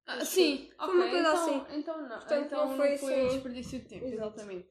Ah, 0.07 0.25
sim, 0.25 0.71
Foi 0.79 0.89
uma 0.95 1.09
coisa 1.11 1.19
então, 1.19 1.33
assim. 1.33 1.79
então 1.79 2.03
não. 2.03 2.19
Portanto, 2.19 2.47
então 2.47 2.59
não 2.61 2.69
não 2.69 2.77
foi 2.77 2.97
foi, 2.99 3.15
assim- 3.15 3.23
um 3.25 3.29
desperdício 3.29 3.81
de 3.81 3.89
tempo, 3.89 4.05
Exato. 4.05 4.35
exatamente. 4.37 4.69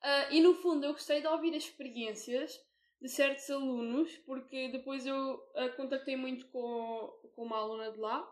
Ah, 0.00 0.28
e 0.32 0.40
no 0.40 0.54
fundo 0.54 0.86
eu 0.86 0.92
gostei 0.92 1.20
de 1.20 1.26
ouvir 1.26 1.54
as 1.56 1.64
experiências 1.64 2.58
de 3.00 3.08
certos 3.08 3.48
alunos, 3.50 4.16
porque 4.18 4.68
depois 4.68 5.06
eu 5.06 5.40
ah, 5.54 5.68
contactei 5.70 6.16
muito 6.16 6.46
com, 6.48 7.08
com 7.34 7.44
uma 7.44 7.58
aluna 7.58 7.92
de 7.92 7.98
lá 7.98 8.28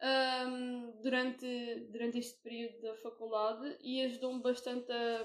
ahm, 0.00 0.92
durante, 1.02 1.88
durante 1.90 2.18
este 2.18 2.40
período 2.40 2.80
da 2.80 2.94
faculdade 2.96 3.76
e 3.80 4.02
ajudou-me 4.02 4.40
bastante 4.40 4.90
a, 4.90 5.24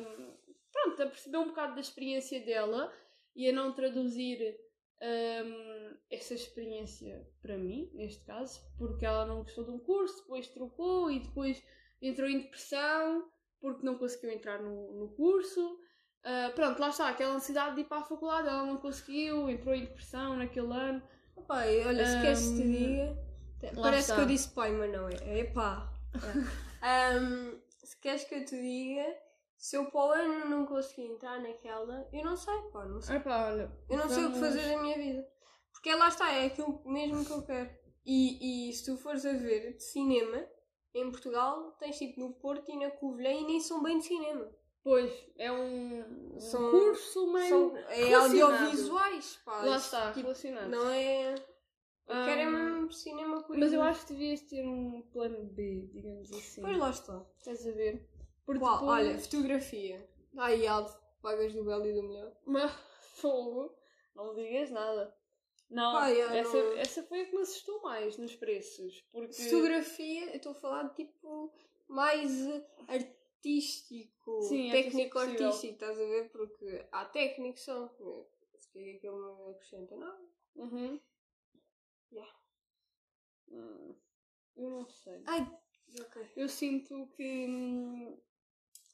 pronto, 0.71 1.03
a 1.03 1.07
perceber 1.07 1.37
um 1.37 1.47
bocado 1.47 1.75
da 1.75 1.81
experiência 1.81 2.39
dela 2.39 2.91
e 3.35 3.47
a 3.49 3.53
não 3.53 3.73
traduzir 3.73 4.57
ahm, 5.01 5.97
essa 6.09 6.33
experiência 6.33 7.27
para 7.41 7.57
mim, 7.57 7.89
neste 7.93 8.23
caso, 8.25 8.61
porque 8.77 9.05
ela 9.05 9.25
não 9.25 9.43
gostou 9.43 9.63
de 9.63 9.71
um 9.71 9.79
curso, 9.79 10.21
depois 10.21 10.47
trocou 10.47 11.11
e 11.11 11.19
depois 11.19 11.63
entrou 12.01 12.27
em 12.27 12.39
depressão 12.39 13.29
porque 13.61 13.85
não 13.85 13.97
conseguiu 13.97 14.31
entrar 14.31 14.61
no, 14.61 14.93
no 14.93 15.09
curso. 15.15 15.79
Ah, 16.25 16.51
pronto, 16.55 16.79
lá 16.79 16.89
está, 16.89 17.07
aquela 17.09 17.35
necessidade 17.35 17.75
de 17.75 17.81
ir 17.81 17.83
para 17.85 17.99
a 17.99 18.03
faculdade, 18.03 18.47
ela 18.47 18.65
não 18.65 18.77
conseguiu, 18.77 19.47
entrou 19.47 19.75
em 19.75 19.81
depressão 19.81 20.35
naquele 20.35 20.73
ano. 20.73 21.01
Pai, 21.47 21.85
olha, 21.85 22.03
se 22.05 22.21
queres 22.21 22.39
que 22.41 22.55
te 22.55 22.63
diga. 22.63 23.25
Parece 23.81 24.01
está. 24.01 24.15
que 24.15 24.21
eu 24.21 24.25
disse 24.25 24.49
pai, 24.49 24.71
mas 24.71 24.91
não 24.91 25.07
é. 25.07 25.39
É 25.39 25.43
pá. 25.45 25.87
É. 26.15 26.65
Ahm, 27.15 27.59
se 27.83 27.99
queres 27.99 28.23
que 28.23 28.35
eu 28.35 28.45
te 28.45 28.59
diga, 28.59 29.05
se 29.55 29.75
eu 29.75 29.85
para 29.91 29.99
o 30.01 30.11
ano 30.11 30.49
não 30.49 30.65
conseguir 30.65 31.05
entrar 31.11 31.39
naquela, 31.39 32.07
eu 32.11 32.23
não 32.25 32.35
sei, 32.35 32.59
pá, 32.73 32.85
não 32.85 32.99
sei. 33.01 33.17
Epá, 33.17 33.47
olha, 33.51 33.71
Eu 33.87 33.97
não 33.97 34.09
sei 34.09 34.23
o 34.25 34.31
que 34.31 34.39
vamos- 34.39 34.39
fazer 34.39 34.69
da 34.75 34.81
minha 34.81 34.97
vida. 34.97 35.27
Porque 35.71 35.93
lá 35.93 36.07
está, 36.07 36.31
é 36.31 36.47
aquilo 36.47 36.81
mesmo 36.85 37.23
que 37.23 37.31
eu 37.31 37.43
quero. 37.43 37.69
E, 38.03 38.69
e 38.69 38.73
se 38.73 38.85
tu 38.85 38.97
fores 38.97 39.25
a 39.25 39.33
ver 39.33 39.73
de 39.77 39.83
cinema, 39.83 40.43
em 40.93 41.11
Portugal, 41.11 41.71
tens 41.79 41.97
tipo 41.97 42.19
no 42.19 42.33
Porto 42.33 42.71
e 42.71 42.77
na 42.77 42.89
Covilhã 42.89 43.31
e 43.31 43.43
nem 43.45 43.59
são 43.59 43.83
bem 43.83 43.99
de 43.99 44.05
cinema. 44.05 44.49
Pois, 44.85 45.11
é 45.39 45.51
um, 45.51 46.35
um 46.35 46.39
São- 46.39 46.69
curso 46.69 47.33
meio. 47.33 47.49
São, 47.49 47.77
é 47.89 48.13
audiovisuais, 48.13 49.39
pá. 49.43 49.65
Lá 49.65 49.77
está, 49.77 50.09
tipo, 50.09 50.21
relacionado. 50.27 50.69
não 50.69 50.87
é. 50.91 51.33
Eu 51.33 52.15
quero 52.23 52.41
é 52.41 52.45
mesmo 52.45 52.91
cinema 52.91 53.41
por 53.41 53.57
Mas 53.57 53.73
eu 53.73 53.81
acho 53.81 54.05
que 54.05 54.13
devias 54.13 54.41
ter 54.41 54.63
um 54.63 55.01
plano 55.11 55.43
B, 55.45 55.89
digamos 55.91 56.31
assim. 56.31 56.61
Pois 56.61 56.77
lá 56.77 56.91
está. 56.91 57.25
Estás 57.39 57.65
a 57.65 57.71
ver? 57.71 58.07
Porque 58.45 58.63
depois- 58.63 58.81
Olha, 58.83 59.17
fotografia. 59.17 60.07
Ai, 60.37 60.67
Aldo, 60.67 60.93
pagas 61.19 61.51
do 61.51 61.63
belo 61.65 61.87
e 61.87 61.93
do 61.93 62.03
melhor. 62.03 62.31
Mas 62.45 62.71
fogo, 63.17 63.75
não 64.15 64.35
digas 64.35 64.69
nada. 64.69 65.11
Não, 65.67 65.93
Pá, 65.93 66.11
essa, 66.11 66.43
não- 66.63 66.77
essa 66.77 67.01
foi 67.05 67.21
a 67.21 67.25
que 67.25 67.35
me 67.35 67.41
assustou 67.41 67.81
mais 67.81 68.19
nos 68.19 68.35
preços. 68.35 69.03
Porque. 69.11 69.33
Fotografia, 69.33 70.29
eu 70.29 70.35
estou 70.35 70.51
a 70.51 70.55
falar 70.55 70.83
de 70.83 70.93
tipo 70.93 71.51
mais 71.87 72.45
eh, 72.87 73.15
artístico, 73.45 74.41
Sim, 74.41 74.71
técnico 74.71 75.19
artístico 75.19 75.43
artístico, 75.45 75.73
estás 75.73 75.99
a 75.99 76.05
ver? 76.05 76.29
Porque 76.31 76.87
há 76.91 77.05
técnicos 77.05 77.61
só. 77.61 77.87
Se 78.57 78.71
que 78.71 78.79
é 78.79 78.95
aquilo 78.95 79.21
não 79.21 79.49
acrescenta 79.51 79.95
nada. 79.95 80.19
Uhum. 80.55 80.99
Yeah. 82.11 82.33
Hum, 83.49 83.95
eu 84.57 84.69
não 84.69 84.87
sei. 84.87 85.21
Ai, 85.27 85.47
ok. 85.99 86.27
Eu 86.35 86.49
sinto 86.49 87.07
que. 87.15 87.45
Hum, 87.47 88.17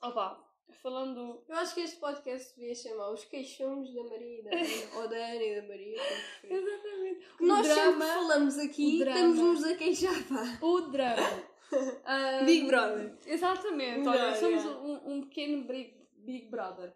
opa, 0.01 0.53
falando. 0.81 1.43
Eu 1.48 1.55
acho 1.55 1.74
que 1.74 1.81
este 1.81 1.98
podcast 1.98 2.53
devia 2.60 2.75
chamar 2.75 3.12
Os 3.12 3.24
Queixumes 3.25 3.93
da 3.93 4.03
Maria 4.03 4.39
e 4.39 4.43
da 4.43 4.51
Ana. 4.51 4.67
ou 5.01 5.08
da 5.08 5.15
Ana 5.15 5.43
e 5.43 5.62
da 5.62 5.67
Maria. 5.67 5.98
Exatamente. 6.43 7.36
Que 7.38 7.46
nós 7.46 7.67
o 7.67 7.70
sempre 7.70 7.84
drama. 7.84 8.05
falamos 8.05 8.58
aqui, 8.58 8.96
o 8.96 9.00
drama. 9.00 9.20
estamos-nos 9.20 9.63
a 9.63 9.75
queixar, 9.75 10.27
pá. 10.27 10.60
O 10.62 10.81
drama. 10.81 11.50
Hum, 11.71 12.45
Big 12.45 12.67
Brother. 12.67 13.17
Exatamente. 13.25 14.07
Olha, 14.07 14.35
somos 14.35 14.63
yeah. 14.63 14.79
um, 14.81 15.13
um 15.13 15.21
pequeno 15.21 15.63
Big, 15.63 15.95
Big 16.17 16.47
Brother. 16.47 16.93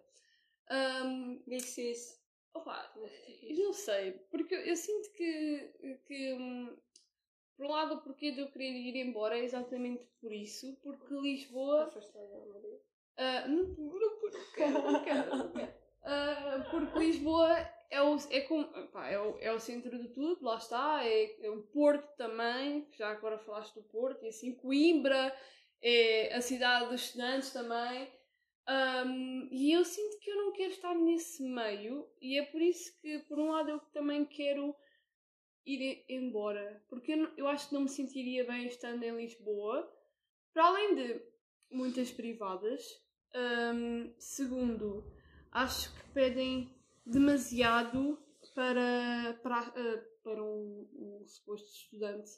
Hum, 0.70 1.41
Big 1.48 1.63
Sis. 1.63 2.22
Opa, 2.53 2.89
eu 3.44 3.65
não 3.65 3.74
sei, 3.74 4.13
porque 4.32 4.55
eu 4.55 4.75
sinto 4.77 5.12
que, 5.12 6.00
que 6.05 6.34
hum, 6.34 6.77
por 7.58 7.65
um 7.65 7.70
lado 7.70 7.96
o 7.96 8.01
porquê 8.01 8.32
de 8.32 8.39
eu 8.41 8.51
querer 8.51 8.72
ir 8.72 8.96
embora 8.96 9.38
é 9.38 9.44
exatamente 9.44 10.05
por 10.22 10.32
isso, 10.32 10.77
porque 10.82 11.13
Lisboa. 11.13 11.89
Ah, 13.17 13.48
não, 13.48 13.63
não, 13.63 14.00
não 14.00 14.00
não 14.82 15.03
quero, 15.03 15.36
não 15.38 15.51
quero. 15.51 15.74
Ah, 16.03 16.67
porque 16.70 17.00
Lisboa 17.00 17.75
é 17.89 18.01
o, 18.01 18.18
é, 18.30 18.88
pá, 18.92 19.10
é, 19.10 19.20
o, 19.20 19.38
é 19.39 19.51
o 19.51 19.60
centro 19.60 19.98
de 19.98 20.10
tudo, 20.10 20.44
lá 20.44 20.58
está, 20.58 21.06
é, 21.06 21.46
é 21.46 21.50
o 21.50 21.63
Porto 21.63 22.15
também, 22.18 22.88
já 22.94 23.10
agora 23.10 23.38
falaste 23.39 23.74
do 23.75 23.84
Porto, 23.84 24.24
e 24.24 24.30
assim, 24.30 24.54
Coimbra, 24.56 25.36
é 25.82 26.34
a 26.36 26.42
cidade 26.42 26.89
dos 26.89 27.01
estudantes 27.01 27.51
também. 27.51 28.10
Um, 28.68 29.48
e 29.51 29.72
eu 29.72 29.86
sinto 29.86 30.18
que 30.20 30.30
eu 30.32 30.38
não 30.38 30.51
quero 30.51 30.72
estar 30.72 30.96
nesse 30.96 31.44
meio, 31.44 32.10
e 32.20 32.39
é 32.39 32.46
por 32.46 32.62
isso 32.62 33.00
que, 33.00 33.20
por 33.20 33.38
um 33.38 33.51
lado, 33.51 33.70
eu 33.70 33.80
também 33.94 34.25
quero 34.25 34.75
ir 35.65 36.04
embora, 36.10 36.84
porque 36.89 37.13
eu, 37.13 37.32
eu 37.38 37.48
acho 37.48 37.70
que 37.70 37.74
não 37.74 37.82
me 37.82 37.89
sentiria 37.89 38.46
bem 38.46 38.65
estando 38.68 39.04
em 39.04 39.15
Lisboa, 39.15 39.92
para 40.54 40.65
além 40.65 40.96
de 40.96 41.22
muitas 41.70 42.12
privadas. 42.12 42.84
Um, 43.36 44.13
segundo, 44.18 45.04
acho 45.51 45.94
que 45.94 46.10
pedem 46.13 46.75
demasiado 47.06 48.18
para, 48.54 49.40
para, 49.44 49.60
ah, 49.60 50.04
para 50.24 50.44
um, 50.44 50.88
um 50.94 51.26
suposto 51.26 51.68
estudante 51.70 52.32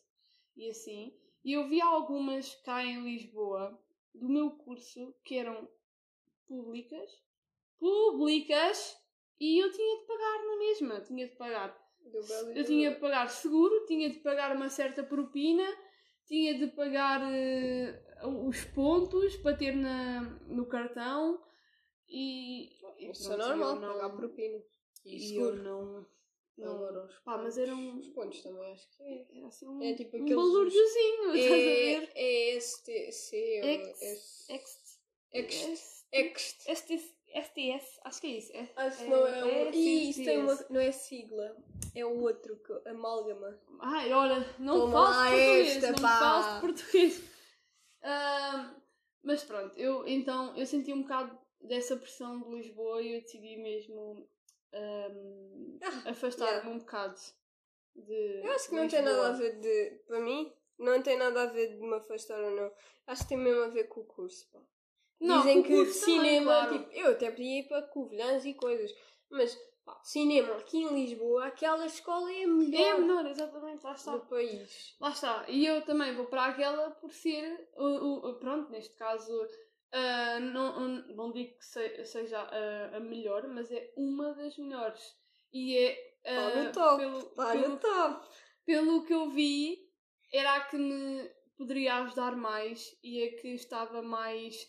e 0.56 0.70
assim. 0.70 1.14
E 1.44 1.54
eu 1.54 1.68
vi 1.70 1.80
algumas 1.82 2.54
cá 2.66 2.84
em 2.84 3.04
Lisboa 3.04 3.80
do 4.14 4.28
meu 4.28 4.52
curso 4.52 5.16
que 5.24 5.36
eram 5.36 5.70
públicas, 6.48 7.10
públicas, 7.80 8.98
e 9.40 9.64
eu 9.64 9.72
tinha 9.72 10.00
de 10.00 10.08
pagar 10.08 10.46
na 10.46 10.58
mesma, 10.58 11.02
tinha 11.02 11.28
de 11.28 11.36
pagar. 11.36 11.88
Eu 12.56 12.64
tinha 12.64 12.92
de 12.92 13.00
pagar 13.00 13.30
seguro, 13.30 13.86
tinha 13.86 14.10
de 14.10 14.20
pagar 14.20 14.56
uma 14.56 14.70
certa 14.70 15.04
propina, 15.04 15.66
tinha 16.26 16.58
de 16.58 16.68
pagar 16.68 17.22
eh, 17.32 18.02
os 18.26 18.64
pontos 18.66 19.36
para 19.38 19.56
ter 19.56 19.76
na, 19.76 20.22
no 20.48 20.66
cartão 20.66 21.42
e. 22.08 22.70
e 22.98 23.12
Isso 23.12 23.32
é 23.34 23.38
normal, 23.38 23.76
não- 23.80 23.94
pagar 23.94 24.10
propina. 24.16 24.62
E 25.06 25.16
E 25.16 25.20
seguro. 25.30 25.56
eu 25.58 25.64
não. 25.64 26.06
não 26.58 26.76
Agora 26.76 27.06
os 27.06 27.20
pá, 27.20 27.38
mas 27.38 27.56
pontos. 27.56 27.58
era 27.58 27.76
um. 27.76 27.98
Os 28.00 28.10
pontos 28.10 28.42
também 28.42 28.72
acho 28.72 28.90
que 28.90 29.04
é. 29.04 29.26
Era 29.38 29.48
assim 29.48 29.68
um, 29.68 29.82
É 29.84 29.94
tipo 29.94 30.18
um 30.18 30.22
aqueles- 30.22 30.36
balúrdiozinho, 30.36 31.36
estás 31.36 31.52
a 31.52 31.56
É, 31.56 32.00
ver? 32.00 32.12
é 32.16 32.56
STC 32.58 33.60
ou 33.64 33.70
Ex- 33.70 34.02
S- 34.02 34.54
Ext- 34.54 35.00
Ext. 35.34 36.06
Ext- 36.12 36.68
Ext. 36.70 37.18
STS, 37.36 38.00
acho 38.06 38.22
que 38.22 38.28
é 38.28 38.30
isso. 38.38 38.52
É, 38.56 38.70
Acho 38.78 38.98
que 39.00 39.04
é- 39.04 39.08
não 39.10 39.28
é 39.28 39.44
um. 39.44 39.48
é 39.68 39.72
Ih, 39.76 40.10
isso 40.10 40.24
tem 40.24 40.40
uma. 40.40 40.54
STS. 40.54 40.74
Não 40.74 40.80
é 40.80 40.92
sigla. 40.92 41.58
É 41.94 42.06
o 42.06 42.22
outro, 42.22 42.56
que, 42.58 42.90
amálgama. 42.90 43.60
Ai, 43.82 44.12
olha, 44.14 44.56
não 44.60 44.80
Toma 44.80 44.92
falo 44.94 45.16
português, 45.30 45.68
esta, 45.78 45.92
não 45.92 46.02
pá. 46.02 46.20
falo 46.20 46.62
português. 46.62 47.24
Mas 49.24 49.44
pronto, 49.44 49.78
eu 49.78 50.08
então 50.08 50.56
eu 50.56 50.66
senti 50.66 50.94
um 50.94 51.02
bocado 51.02 51.38
dessa 51.68 51.96
pressão 51.98 52.42
de 52.42 52.50
Lisboa 52.56 53.02
eu 53.04 53.22
decidi 53.22 53.58
mesmo 53.58 54.28
ahm, 54.74 55.78
Ah, 55.82 56.10
afastar-me 56.12 56.54
yeah. 56.58 56.70
um 56.70 56.80
bocado 56.80 57.20
de. 57.96 58.42
Eu 58.44 58.52
acho 58.54 58.70
que 58.70 58.76
não 58.76 58.84
Lisboa. 58.84 59.04
tem 59.04 59.14
nada 59.14 59.28
a 59.28 59.32
ver 59.32 59.60
de. 59.60 59.90
Para 60.08 60.20
mim, 60.20 60.54
não 60.78 61.02
tem 61.02 61.18
nada 61.18 61.44
a 61.44 61.46
ver 61.48 61.68
de 61.76 61.82
me 61.82 61.94
afastar 61.96 62.40
ou 62.44 62.52
não. 62.52 62.72
Acho 63.08 63.24
que 63.24 63.30
tem 63.30 63.38
mesmo 63.38 63.62
a 63.64 63.68
ver 63.70 63.86
com 63.86 64.02
o 64.02 64.06
curso, 64.06 64.48
pá. 64.52 64.60
Não, 65.20 65.38
Dizem 65.40 65.64
que 65.64 65.70
curso 65.76 66.00
também, 66.02 66.16
cinema, 66.22 66.52
claro. 66.68 66.78
tipo, 66.78 66.92
eu 66.94 67.12
até 67.12 67.32
podia 67.32 67.60
ir 67.62 67.68
para 67.68 67.82
Covilhãs 67.88 68.46
e 68.46 68.54
coisas, 68.54 68.94
mas 69.32 69.56
pá, 69.84 70.00
cinema 70.04 70.58
aqui 70.58 70.78
em 70.78 70.94
Lisboa, 70.94 71.46
aquela 71.48 71.88
escola 71.88 72.32
é 72.32 72.44
a 72.44 72.48
melhor, 72.48 72.82
É 72.82 72.98
menor, 73.00 73.26
exatamente, 73.26 73.84
lá 73.84 73.94
está. 73.94 74.12
do 74.12 74.26
país. 74.28 74.96
Lá 75.02 75.10
está. 75.10 75.46
E 75.50 75.66
eu 75.66 75.84
também 75.84 76.14
vou 76.16 76.26
para 76.28 76.46
aquela 76.46 76.92
por 76.92 77.12
ser, 77.12 77.68
o- 77.76 78.30
o- 78.30 78.36
pronto, 78.36 78.70
neste 78.72 78.94
caso, 78.94 79.34
ah, 79.92 80.40
não, 80.40 80.88
não 81.16 81.32
digo 81.32 81.58
que 81.58 81.66
se- 81.66 82.06
seja 82.06 82.40
a, 82.40 82.98
a 82.98 83.00
melhor, 83.00 83.48
mas 83.48 83.72
é 83.72 83.92
uma 83.96 84.34
das 84.34 84.58
melhores. 84.58 85.02
E 85.54 85.78
é. 85.78 86.08
Ah, 86.26 86.56
no 86.66 86.72
top, 86.74 86.98
pelo, 86.98 87.36
pelo, 87.36 87.78
top. 87.78 88.28
pelo 88.66 89.06
que 89.06 89.14
eu 89.14 89.30
vi, 89.30 89.78
era 90.34 90.56
a 90.56 90.62
que 90.66 90.76
me 90.78 91.30
poderia 91.58 91.96
ajudar 91.96 92.36
mais 92.36 92.98
e 93.02 93.24
a 93.24 93.42
que 93.42 93.48
estava 93.50 94.02
mais 94.02 94.68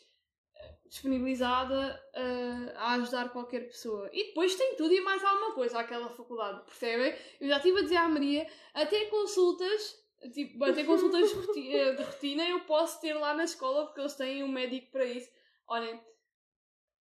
disponibilizada 0.86 2.02
eh, 2.14 2.72
a 2.76 2.94
ajudar 2.94 3.30
qualquer 3.30 3.66
pessoa. 3.66 4.08
E 4.12 4.28
depois 4.28 4.54
tem 4.54 4.74
tudo 4.76 4.92
e 4.94 5.00
mais 5.00 5.22
alguma 5.22 5.52
coisa 5.52 5.78
aquela 5.80 6.08
faculdade, 6.08 6.64
percebem? 6.64 7.14
Eu 7.40 7.48
já 7.48 7.56
estive 7.56 7.78
a 7.80 7.82
dizer 7.82 7.96
à 7.96 8.08
Maria, 8.08 8.46
até 8.72 9.04
consultas, 9.06 9.96
tipo, 10.32 10.64
até 10.64 10.84
consultas 10.84 11.30
de 11.54 11.76
eh, 11.76 11.92
rotina 12.02 12.48
eu 12.48 12.60
posso 12.60 13.00
ter 13.00 13.14
lá 13.14 13.34
na 13.34 13.44
escola 13.44 13.86
porque 13.86 14.00
eles 14.00 14.14
têm 14.14 14.42
um 14.42 14.48
médico 14.48 14.90
para 14.90 15.04
isso. 15.04 15.30
Olhem, 15.68 16.00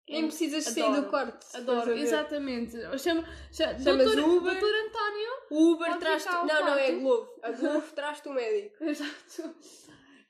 Nem 0.09 0.27
precisas 0.27 0.65
sair 0.65 0.93
do 0.95 1.09
quarto. 1.09 1.47
Adoro, 1.57 1.93
a 1.93 1.97
exatamente. 1.97 2.73
Chama, 2.99 2.99
chama, 2.99 3.25
Chamas 3.53 3.85
doutor, 3.85 4.19
Uber. 4.19 4.53
doutor 4.53 4.75
António. 4.87 5.31
O 5.51 5.73
Uber 5.73 5.99
traz-te. 5.99 6.31
Não, 6.31 6.47
não, 6.47 6.75
é 6.75 6.87
quarto. 6.87 7.01
Globo. 7.01 7.41
A 7.43 7.51
Globo 7.53 7.87
traz-te 7.95 8.29
o 8.29 8.33
médico. 8.33 8.83
Exato. 8.85 9.55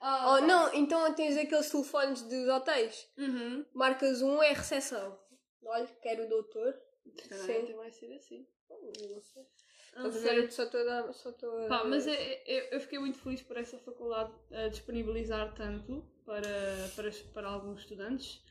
Ah, 0.00 0.34
Oh, 0.34 0.40
não, 0.46 0.72
então 0.74 1.12
tens 1.14 1.36
aqueles 1.36 1.70
telefones 1.70 2.22
dos 2.22 2.48
hotéis. 2.48 3.06
Uhum. 3.18 3.66
Marcas 3.74 4.22
um, 4.22 4.42
é 4.42 4.52
recepção. 4.52 5.18
Olha, 5.64 5.86
quero 6.02 6.24
o 6.24 6.28
doutor. 6.28 6.74
Caralho, 7.28 7.66
Sim. 7.66 7.74
vai 7.74 7.90
ser 7.90 8.12
assim. 8.14 8.46
Não 8.70 9.20
sei. 9.20 9.42
Não 9.96 10.10
sei. 10.12 10.40
ver? 10.42 10.50
Só 10.52 10.64
estou 10.64 10.80
a 10.80 10.84
dar. 10.84 11.12
Só 11.12 11.28
a- 11.30 11.68
Pá, 11.68 11.84
mas 11.84 12.06
é- 12.06 12.42
é- 12.46 12.74
eu 12.74 12.80
fiquei 12.80 12.98
muito 12.98 13.18
feliz 13.18 13.42
por 13.42 13.56
essa 13.56 13.78
faculdade 13.78 14.32
a 14.52 14.68
disponibilizar 14.68 15.54
tanto 15.54 16.04
para, 16.24 16.90
para, 16.96 17.10
para 17.34 17.48
alguns 17.48 17.80
estudantes, 17.80 18.42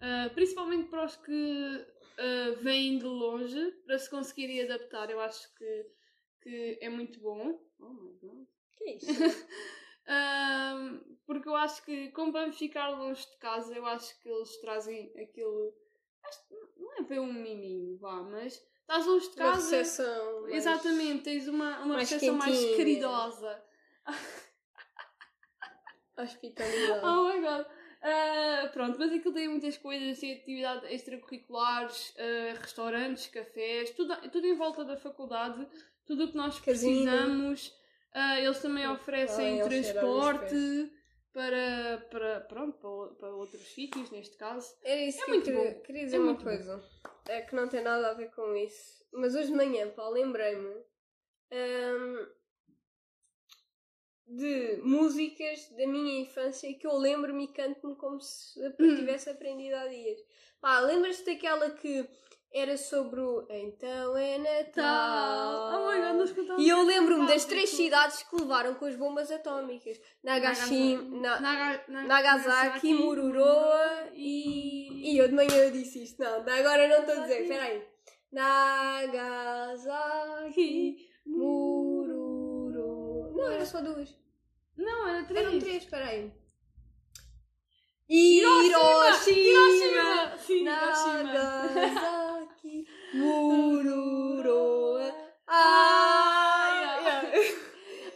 Ah, 0.00 0.28
principalmente 0.34 0.88
para 0.90 1.04
os 1.04 1.14
que 1.16 1.86
ah, 2.18 2.54
vêm 2.60 2.98
de 2.98 3.04
longe, 3.04 3.70
para 3.86 3.98
se 3.98 4.10
conseguirem 4.10 4.60
adaptar. 4.62 5.08
Eu 5.10 5.20
acho 5.20 5.52
que, 5.54 5.86
que 6.42 6.78
é 6.80 6.88
muito 6.88 7.20
bom. 7.20 7.60
Oh 7.78 7.88
my 7.94 8.12
god. 8.20 8.46
Que 8.76 8.84
é 8.84 8.96
isso? 8.96 9.06
Ahm, 10.06 10.98
porque 11.26 11.48
eu 11.48 11.54
acho 11.54 11.84
que, 11.84 12.10
como 12.10 12.32
vamos 12.32 12.58
ficar 12.58 12.88
longe 12.90 13.24
de 13.30 13.36
casa, 13.38 13.72
eu 13.74 13.86
acho 13.86 14.20
que 14.20 14.28
eles 14.28 14.60
trazem 14.60 15.12
aquele. 15.16 15.72
Não 16.78 16.92
é 16.98 17.02
bem 17.02 17.18
um 17.20 17.32
miminho, 17.32 17.96
vá, 17.98 18.22
mas 18.22 18.54
estás 18.80 19.06
longe 19.06 19.28
de 19.30 19.36
Uma 19.40 19.52
casa. 19.52 19.76
recepção. 19.76 20.42
mais- 20.42 20.54
Exatamente, 20.54 21.22
tens 21.24 21.48
uma, 21.48 21.78
uma 21.78 21.94
mais 21.94 22.10
recepção 22.10 22.36
mais 22.36 22.52
quentinha. 22.58 22.76
caridosa. 22.76 23.64
Hospitalidade. 26.16 27.04
Oh 27.04 27.28
my 27.28 27.40
god. 27.40 27.66
Ah, 28.04 28.68
pronto, 28.72 28.98
mas 28.98 29.12
aquilo 29.12 29.32
tem 29.32 29.48
muitas 29.48 29.76
coisas, 29.78 30.18
tem 30.18 30.32
atividades 30.34 30.90
extracurriculares, 30.90 32.12
ah, 32.18 32.58
restaurantes, 32.60 33.28
cafés, 33.28 33.90
tudo, 33.90 34.14
tudo 34.30 34.46
em 34.46 34.54
volta 34.56 34.84
da 34.84 34.96
faculdade, 34.96 35.66
tudo 36.04 36.24
o 36.24 36.28
que 36.28 36.36
nós 36.36 36.58
Casino. 36.60 37.02
precisamos. 37.04 37.72
Ah, 38.12 38.40
eles 38.40 38.60
também 38.60 38.86
oferecem 38.88 39.62
Ai, 39.62 39.68
transporte 39.68 40.92
para, 41.32 42.06
para, 42.10 42.40
pronto, 42.42 42.78
para, 42.78 43.14
para 43.16 43.34
outros 43.36 43.66
sítios, 43.74 44.10
neste 44.10 44.36
caso. 44.36 44.74
Era 44.82 45.00
isso 45.02 45.22
É 45.22 45.24
que 45.24 45.30
muito 45.30 45.50
eu 45.50 45.54
queria, 45.54 45.74
bom. 45.74 45.82
queria 45.82 46.04
dizer 46.04 46.16
É 46.16 46.20
uma 46.20 46.32
muito 46.32 46.44
bom. 46.44 46.50
coisa. 46.50 46.82
É 47.28 47.40
que 47.42 47.54
não 47.54 47.68
tem 47.68 47.82
nada 47.82 48.10
a 48.10 48.14
ver 48.14 48.30
com 48.32 48.54
isso. 48.56 49.04
Mas 49.12 49.34
hoje 49.34 49.48
de 49.48 49.54
manhã, 49.56 49.88
pá, 49.90 50.08
lembrei-me 50.08 50.84
hum, 51.52 52.26
de 54.26 54.80
músicas 54.82 55.68
da 55.76 55.86
minha 55.86 56.20
infância 56.20 56.72
que 56.74 56.86
eu 56.86 56.96
lembro-me 56.96 57.44
e 57.44 57.52
canto-me 57.52 57.94
como 57.96 58.20
se 58.20 58.58
eu 58.60 58.72
Hum. 58.78 58.96
tivesse 58.96 59.30
aprendido 59.30 59.76
há 59.76 59.86
dias. 59.86 60.18
Pá, 60.60 60.80
lembras-te 60.80 61.24
daquela 61.24 61.70
que 61.70 62.08
era 62.54 62.76
sobre 62.76 63.20
o 63.20 63.46
Então 63.48 64.16
é 64.16 64.38
Natal? 64.38 65.72
Oh 65.74 65.90
my 65.90 66.00
god, 66.00 66.16
nós 66.16 66.58
E 66.58 66.68
eu 66.68 66.82
lembro-me 66.82 67.26
das 67.26 67.44
três 67.44 67.70
cidades 67.70 68.22
que 68.22 68.36
levaram 68.36 68.74
com 68.74 68.84
as 68.84 68.96
bombas 68.96 69.30
atómicas: 69.30 69.98
Nagashima, 70.22 71.02
Na- 71.20 71.40
Naga- 71.40 71.84
Na- 71.88 72.02
Nagasaki, 72.04 72.94
Mururoa 72.94 74.08
e. 74.14 75.12
E 75.12 75.18
eu 75.18 75.28
de 75.28 75.34
manhã 75.34 75.54
eu 75.56 75.70
disse 75.70 76.02
isto, 76.04 76.22
não, 76.22 76.36
agora 76.40 76.88
não 76.88 77.00
estou 77.00 77.16
a 77.16 77.20
dizer, 77.26 77.48
peraí. 77.48 77.82
Nagasaki, 79.62 80.98
Mururo. 81.26 83.32
Não, 83.34 83.50
era 83.50 83.64
só 83.66 83.80
duas. 83.80 84.16
Não, 84.76 85.08
era 85.08 85.24
três. 85.24 85.46
Eram 85.46 85.58
três, 85.58 85.84
peraí. 85.84 86.32
Hiroshima! 88.08 88.78
Hiroshima, 89.26 90.38
Sim, 90.38 90.66
Hiroshima. 90.66 92.21
Mururoa. 93.14 95.14
Ai, 95.46 96.84
ai. 96.84 97.58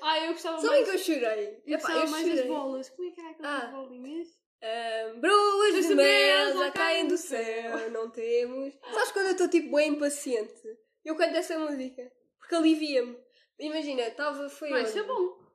Ah, 0.01 0.25
eu 0.25 0.33
gostava 0.33 0.61
Sabem 0.61 0.85
mais. 0.87 0.91
que 0.91 0.97
eu 1.11 1.15
chorei? 1.17 1.63
Eu 1.67 1.79
Epá, 1.79 1.89
gostava 1.89 2.11
mais 2.11 2.27
das 2.27 2.35
chorei. 2.37 2.49
bolas. 2.51 2.89
Como 2.91 3.09
é 3.09 3.11
que 3.13 3.21
era 3.21 3.31
aquelas 3.31 3.65
Ah. 3.65 3.67
bolinhas? 3.69 4.29
Ahm, 4.63 5.21
Bruas 5.21 5.87
de 5.87 5.95
mel 5.95 6.59
já 6.59 6.71
caem 6.73 7.07
do 7.09 7.17
céu, 7.19 7.91
não 7.91 8.11
temos. 8.11 8.75
Sabes 8.93 9.13
quando 9.13 9.27
eu 9.27 9.33
estou 9.33 9.49
tipo 9.49 9.77
bem 9.77 9.91
impaciente? 9.91 10.79
Eu 11.05 11.15
canto 11.17 11.37
essa 11.37 11.59
música 11.59 12.11
porque 12.39 12.55
alivia-me. 12.55 13.19
Imagina, 13.59 14.03
estava. 14.03 14.49
Foi 14.49 14.71
Vai 14.71 14.87
ser 14.87 15.01
onde? 15.03 15.09
bom. 15.09 15.47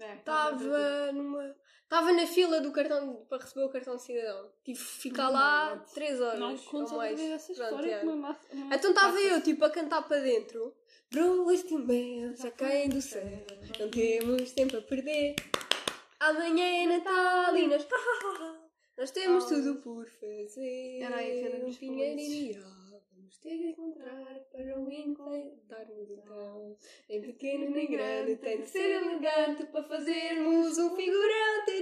É, 0.00 0.14
Estava 0.14 1.12
numa. 1.12 1.54
Estava 1.90 2.12
na 2.12 2.24
fila 2.24 2.60
do 2.60 2.70
cartão 2.70 3.26
para 3.28 3.42
receber 3.42 3.64
o 3.64 3.68
cartão 3.68 3.96
de 3.96 4.02
cidadão. 4.02 4.48
Tive 4.62 4.78
que 4.78 4.84
ficar 4.84 5.26
my 5.26 5.32
lá 5.32 5.74
God. 5.74 5.88
3 5.92 6.20
horas. 6.20 6.38
Não 6.38 6.52
ou 6.52 6.58
conto 6.60 6.94
mais. 6.96 7.18
essa 7.20 7.52
Pronto, 7.52 7.62
história 7.64 7.92
é. 7.94 8.04
mata- 8.04 8.46
me 8.54 8.62
mata- 8.62 8.76
Então 8.76 8.90
estava 8.90 9.20
eu 9.20 9.42
tipo 9.42 9.64
a 9.64 9.70
cantar 9.70 10.02
para 10.06 10.20
dentro. 10.20 10.72
Bruas 11.10 11.64
de 11.64 11.74
mel 11.76 12.36
já 12.36 12.48
caem 12.52 12.88
do 12.90 13.02
céu. 13.02 13.24
Não 13.80 13.90
temos 13.90 14.52
tempo 14.52 14.76
a 14.76 14.82
perder. 14.82 15.34
Amanhã 16.20 16.64
é 16.64 16.86
Natal 16.86 17.56
e 17.56 17.66
nós. 17.66 17.84
Nós 18.96 19.10
temos 19.12 19.44
Oh. 19.44 19.48
tudo 19.48 19.76
por 19.82 20.06
fazer. 20.06 21.00
Era 21.00 21.16
aí 21.16 21.40
que 21.40 21.46
éramos 21.46 21.76
um. 21.82 22.60
Vamos 22.60 22.89
ter 23.38 23.50
que 23.50 23.68
encontrar 23.68 24.40
para 24.50 24.80
o 24.80 24.90
encantarmos 24.90 26.10
então. 26.10 26.76
Nem 27.08 27.20
pequeno 27.20 27.70
nem 27.70 27.90
grande, 27.90 28.36
tem 28.36 28.60
de 28.60 28.66
ser 28.66 29.02
elegante 29.02 29.66
para 29.66 29.82
fazermos 29.84 30.78
um 30.78 30.96
figurão. 30.96 31.64
De 31.66 31.80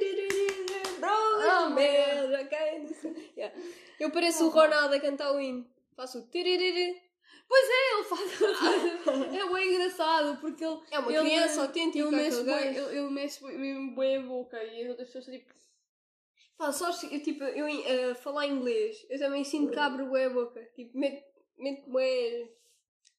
do 2.80 2.94
céu. 2.94 3.14
Yeah. 3.37 3.56
Eu 4.00 4.11
pareço 4.11 4.46
o 4.46 4.50
Ronaldo 4.50 4.94
a 4.94 5.00
cantar 5.00 5.32
o 5.32 5.40
hino. 5.40 5.66
Faço 5.96 6.18
o 6.18 6.28
tiririri. 6.28 7.08
Ele 7.50 8.04
faz. 8.04 8.42
é 9.34 9.52
bem 9.52 9.74
engraçado 9.74 10.38
porque 10.40 10.64
ele. 10.64 10.78
É 10.90 10.98
uma 10.98 11.12
ele- 11.12 11.30
criança 11.30 11.62
autêntica. 11.62 11.98
Ele 11.98 12.16
mexe, 12.16 12.42
gajo. 12.42 12.66
ele, 12.66 12.98
ele 12.98 13.11
mexe 13.11 13.44
mesmo 13.44 13.94
bem 13.96 14.16
a 14.16 14.22
boca 14.22 14.62
e 14.62 14.82
as 14.82 14.88
outras 14.90 15.08
pessoas 15.08 15.34
tipo. 15.34 15.58
Pá, 16.58 16.72
só 16.72 16.90
tipo, 16.90 17.44
eu 17.44 17.68
eh, 17.68 18.14
falar 18.14 18.46
inglês, 18.46 19.06
eu 19.08 19.16
também 19.18 19.44
sinto 19.44 19.70
que 19.70 19.78
abro 19.78 20.06
bué 20.06 20.24
a 20.24 20.30
boca. 20.30 20.61
Tipo, 20.74 20.98
meto, 20.98 21.24
meto 21.59 21.90
bué. 21.90 22.49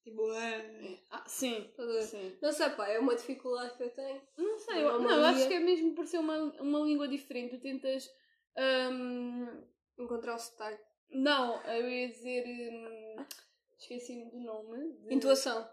Tipo, 0.03 0.31
eh, 0.33 0.97
Ah, 1.11 1.23
sim. 1.27 1.69
Sim. 2.01 2.37
Não 2.41 2.51
sei, 2.51 2.69
pá, 2.71 2.87
é 2.87 2.97
uma 2.99 3.15
dificuldade 3.15 3.75
que 3.75 3.83
eu 3.83 3.89
tenho. 3.89 4.21
Não 4.37 4.57
sei, 4.57 4.81
eu, 4.83 4.99
não, 4.99 5.11
eu 5.17 5.25
acho 5.25 5.47
que 5.47 5.53
é 5.53 5.59
mesmo 5.59 5.93
por 5.93 6.07
ser 6.07 6.17
uma, 6.19 6.35
uma 6.61 6.79
língua 6.79 7.07
diferente. 7.07 7.57
Tu 7.57 7.61
tentas. 7.61 8.09
hum, 8.57 9.63
Encontrar 9.97 10.35
o 10.35 10.39
sotaque. 10.39 10.81
não, 11.09 11.61
eu 11.63 11.89
ia 11.89 12.07
dizer. 12.09 12.45
hum, 12.47 13.25
Esqueci-me 13.77 14.25
do 14.31 14.39
nome. 14.39 14.93
de- 14.93 15.13
Intuação. 15.13 15.69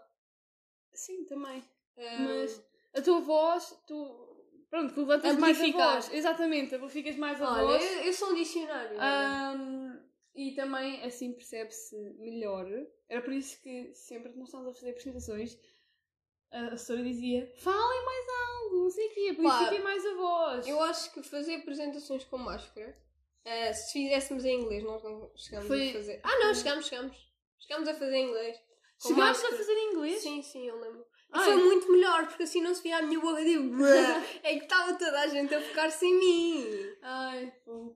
Sim, 0.93 1.23
também. 1.25 1.63
Eh, 1.95 2.17
Mas 2.19 2.63
a 2.93 3.01
tua 3.01 3.19
voz, 3.21 3.77
tu. 3.87 4.35
Pronto, 4.69 4.93
tu 4.93 4.99
levantas 5.01 5.37
mais 5.37 5.61
a 5.61 5.67
voz. 5.71 6.11
Exatamente, 6.13 6.75
amplificas 6.75 7.15
mais 7.15 7.41
a 7.41 7.49
olha, 7.49 7.63
voz. 7.65 7.83
eu, 7.97 8.03
eu 8.03 8.13
sou 8.13 8.31
um 8.31 8.35
dicionário. 8.35 8.97
olha. 8.97 10.03
E 10.37 10.53
também 10.53 11.03
assim 11.03 11.33
percebe-se 11.33 11.95
melhor. 12.19 12.67
Era 13.09 13.23
por 13.23 13.33
isso 13.33 13.59
que 13.61 13.91
sempre 13.95 14.31
que 14.31 14.37
nós 14.37 14.49
estávamos 14.49 14.75
a 14.75 14.79
fazer 14.79 14.91
apresentações, 14.91 15.57
a 16.51 16.67
assessora 16.67 17.03
dizia: 17.03 17.51
falem 17.57 18.05
mais 18.05 18.25
algo, 18.47 18.83
não 18.83 18.89
sei 18.91 19.07
o 19.07 19.13
quê, 19.15 19.29
amplifiquem 19.31 19.81
mais 19.81 20.05
a 20.05 20.13
voz. 20.13 20.67
Eu 20.67 20.79
acho 20.83 21.11
que 21.11 21.23
fazer 21.23 21.55
apresentações 21.55 22.23
com 22.25 22.37
máscara, 22.37 22.95
eh, 23.43 23.73
se 23.73 23.93
fizéssemos 23.93 24.45
em 24.45 24.61
inglês, 24.61 24.83
nós 24.83 25.03
não 25.03 25.31
chegamos 25.35 25.67
Foi- 25.67 25.89
a 25.89 25.93
fazer. 25.93 26.21
Ah, 26.23 26.39
não, 26.39 26.53
chegamos, 26.53 26.85
chegamos. 26.87 27.17
Chegamos 27.59 27.89
a 27.89 27.93
fazer 27.95 28.15
em 28.15 28.27
inglês. 28.29 28.57
Chegaste 28.99 29.45
a 29.45 29.49
fazer 29.49 29.73
em 29.73 29.91
inglês? 29.91 30.21
Sim, 30.21 30.41
sim, 30.43 30.67
eu 30.67 30.79
lembro. 30.79 31.05
Ai. 31.31 31.45
foi 31.45 31.55
muito 31.57 31.91
melhor, 31.91 32.27
porque 32.27 32.43
assim 32.43 32.61
não 32.61 32.73
se 32.73 32.81
via 32.83 32.97
a 32.97 33.01
minha 33.01 33.19
boca 33.19 33.43
de 33.43 33.57
é 34.43 34.57
que 34.57 34.63
estava 34.63 34.93
toda 34.93 35.19
a 35.19 35.27
gente 35.27 35.53
a 35.53 35.61
focar-se 35.61 36.05
em 36.05 36.19
mim. 36.19 36.95
Ai, 37.01 37.53
pô. 37.65 37.95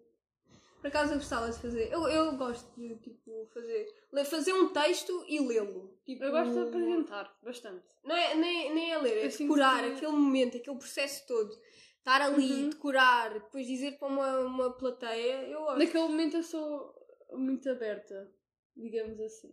Por 0.81 0.87
acaso 0.87 1.13
eu 1.13 1.17
gostava 1.17 1.49
de 1.51 1.59
fazer. 1.59 1.91
Eu, 1.93 2.07
eu 2.07 2.35
gosto 2.37 2.67
de 2.75 2.95
tipo 2.97 3.47
fazer. 3.53 3.87
Fazer 4.25 4.53
um 4.53 4.69
texto 4.73 5.23
e 5.27 5.39
lê-lo. 5.39 5.95
Tipo, 6.03 6.23
Eu 6.23 6.31
gosto 6.31 6.53
de 6.53 6.59
apresentar 6.59 7.37
bastante. 7.43 7.85
Não 8.03 8.15
é 8.15 8.33
nem, 8.35 8.73
nem 8.73 8.91
é 8.91 8.97
ler, 8.97 9.17
é 9.19 9.25
Eu 9.27 9.29
decorar 9.37 9.83
que- 9.83 9.91
aquele 9.91 10.11
momento, 10.11 10.57
aquele 10.57 10.77
processo 10.77 11.25
todo. 11.27 11.51
Estar 11.99 12.19
ali, 12.21 12.51
Uhum. 12.63 12.69
decorar, 12.71 13.31
depois 13.33 13.67
dizer 13.67 13.99
para 13.99 14.07
uma, 14.07 14.39
uma 14.39 14.71
plateia, 14.75 15.43
eu 15.47 15.59
gosto. 15.59 15.77
Naquele 15.77 16.03
momento 16.03 16.37
eu 16.37 16.43
sou 16.43 16.93
muito 17.33 17.69
aberta, 17.69 18.29
digamos 18.75 19.19
assim. 19.19 19.51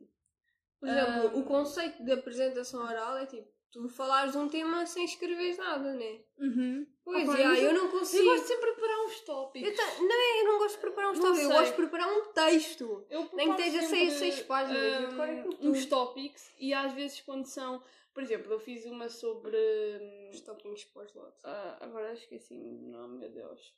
Por 0.81 0.89
exemplo, 0.89 1.13
Ah. 1.13 1.39
o 1.39 1.45
conceito 1.45 2.03
de 2.05 2.11
apresentação 2.13 2.83
oral 2.83 3.19
é 3.19 3.27
tipo, 3.27 3.47
tu 3.71 3.87
falares 3.91 4.33
de 4.33 4.39
um 4.39 4.49
tema 4.49 4.87
sem 4.87 5.05
escreveres 5.05 5.59
nada, 5.59 5.93
né? 5.93 6.21
Uhum. 6.39 6.87
Pois, 7.05 7.27
já, 7.27 7.49
mas 7.49 7.59
eu 7.59 7.65
eu- 7.67 7.75
não 7.75 7.85
Eu 7.87 7.91
consigo. 7.91 8.25
gosto 8.25 8.47
sempre 8.47 8.67
de 8.71 8.73
preparar 8.77 9.05
uns 9.05 9.21
tópicos. 9.21 9.69
Eu 9.69 9.77
não 10.09 10.15
é, 10.21 10.38
eu 10.38 10.38
gosto 10.69 10.75
de 10.77 10.81
preparar 10.81 11.11
um 11.11 11.15
Não 11.15 11.23
tópico, 11.23 11.43
eu 11.45 11.49
gosto 11.51 11.71
de 11.71 11.77
preparar 11.77 12.09
um 12.13 12.33
texto. 12.33 13.07
Eu 13.11 13.29
Nem 13.33 13.55
que 13.55 13.63
esteja 13.63 13.87
seis- 13.89 14.13
seis 14.15 14.41
páginas, 14.43 15.15
tudo. 15.45 15.69
uns 15.69 15.87
tópicos 15.87 16.51
e 16.59 16.75
às 16.75 16.93
vezes 16.93 17.21
quando 17.23 17.47
são, 17.47 17.83
por 18.13 18.23
exemplo, 18.23 18.53
eu 18.53 18.61
fiz 18.61 18.85
uma 18.87 19.09
sobre 19.09 19.57
hum, 19.57 20.31
Os 20.33 20.41
tópicos 20.43 20.85
para 20.85 21.03
os 21.05 21.15
lados. 21.15 21.45
ah, 21.45 21.79
agora 21.81 22.13
esqueci 22.13 22.55
o 22.55 22.89
nome, 22.91 23.19
meu 23.19 23.31
Deus. 23.31 23.75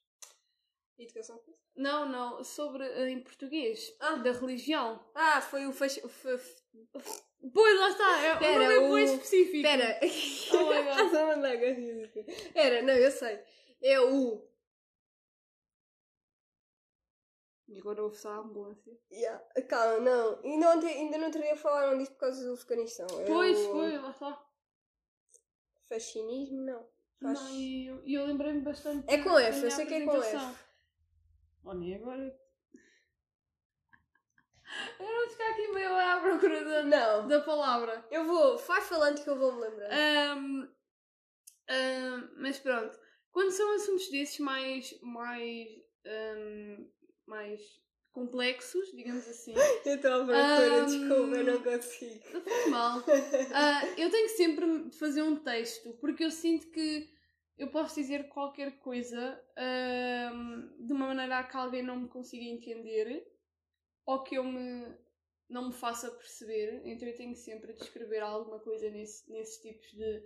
Educação 0.99 1.39
física. 1.39 1.59
Não, 1.77 2.07
não, 2.07 2.45
sobre 2.45 2.85
ah, 2.85 3.09
em 3.09 3.21
português, 3.23 3.95
Ah. 4.01 4.17
da 4.17 4.33
religião. 4.33 5.03
Ah, 5.15 5.41
foi 5.41 5.67
o 5.67 5.73
faz... 5.73 5.97
f- 5.97 6.51
Pois 7.55 7.81
lá 7.81 7.89
está, 7.89 8.27
é 8.27 8.33
Espera, 8.35 8.81
um 8.81 8.89
nome 8.89 8.93
o- 8.93 8.99
específico. 8.99 9.57
Espera. 9.57 9.99
Oh 10.53 10.67
my 10.67 11.57
God. 11.57 12.27
Era, 12.55 12.83
não, 12.83 12.93
eu 12.93 13.11
sei. 13.11 13.41
É 13.83 13.99
o... 13.99 14.47
E 17.71 17.79
agora 17.79 18.03
ouve-se 18.03 18.27
a 18.27 18.33
ambulância. 18.33 18.93
Yeah. 19.13 19.43
Calma, 19.69 20.01
não. 20.01 20.41
Ainda, 20.43 20.71
ontem, 20.71 20.89
ainda 20.93 21.19
não 21.19 21.31
teria 21.31 21.57
falaram 21.57 21.97
disso 21.97 22.11
por 22.13 22.19
causa 22.19 22.45
do 22.45 22.55
Afeganistão. 22.55 23.07
Pois, 23.27 23.59
o 23.59 23.71
foi, 23.71 23.97
lá 23.99 24.11
está. 24.11 24.45
Fascinismo, 25.89 26.63
não. 26.63 26.89
Faz- 27.23 27.41
Não, 27.41 27.51
e 27.51 27.87
eu, 27.87 28.03
eu 28.07 28.27
lembrei-me 28.27 28.61
bastante. 28.63 29.05
É 29.13 29.23
com 29.23 29.39
F, 29.39 29.65
eu 29.65 29.71
sei 29.71 29.87
que 29.87 29.95
é 29.95 30.05
com. 30.05 30.17
F. 30.21 30.37
Olha, 31.65 31.85
e 31.85 31.95
agora. 31.95 32.41
Eu 34.99 35.05
não 35.07 35.29
ficar 35.31 35.51
aqui 35.51 35.69
meio 35.69 35.95
à 35.95 36.21
procura 36.21 36.65
da, 36.65 36.83
Não. 36.85 37.29
da 37.29 37.41
palavra. 37.41 38.05
Eu 38.11 38.25
vou, 38.25 38.57
vai 38.59 38.81
falando 38.81 39.23
que 39.23 39.29
eu 39.29 39.37
vou 39.39 39.53
me 39.53 39.61
lembrar. 39.63 39.91
Ahm, 39.93 40.69
ahm, 41.69 42.31
mas 42.37 42.59
pronto, 42.61 42.99
quando 43.33 43.51
são 43.51 43.75
assuntos 43.75 44.09
desses 44.11 44.39
mais, 44.39 44.99
mais, 45.03 45.69
ahm, 46.07 46.89
mais 47.27 47.61
complexos, 48.13 48.91
digamos 48.93 49.27
assim, 49.29 49.55
eu 49.87 49.95
estou 49.95 50.11
à 50.13 50.17
procura, 50.25 50.81
Ahm. 50.83 50.87
desculpa, 50.87 51.37
eu 51.37 51.45
não 51.45 51.63
consigo. 51.63 52.25
não 52.33 52.41
faz 52.43 52.69
mal. 52.69 53.05
Ah, 53.53 53.87
eu 53.97 54.11
tenho 54.11 54.29
sempre 54.31 54.89
de 54.91 54.99
fazer 54.99 55.23
um 55.23 55.37
texto, 55.37 55.93
porque 56.01 56.25
eu 56.25 56.31
sinto 56.31 56.71
que 56.71 57.09
eu 57.57 57.69
posso 57.71 57.95
dizer 57.95 58.29
qualquer 58.29 58.79
coisa 58.79 59.41
ahm, 59.57 60.69
de 60.79 60.93
uma 60.93 61.07
maneira 61.09 61.39
a 61.39 61.45
que 61.45 61.57
alguém 61.57 61.83
não 61.83 62.01
me 62.01 62.09
consiga 62.09 62.45
entender 62.45 63.27
ou 64.07 64.23
que 64.25 64.35
eu 64.37 64.43
me, 64.45 64.87
não 65.49 65.69
me 65.69 65.73
faça 65.75 66.11
perceber. 66.11 66.83
Então 66.85 67.07
eu 67.07 67.17
tenho 67.17 67.37
sempre 67.37 67.73
de 67.75 67.83
escrever 67.83 68.23
alguma 68.23 68.59
coisa 68.59 68.91
nesse, 68.91 69.31
nesses 69.31 69.61
tipos 69.63 69.87
de, 69.93 70.23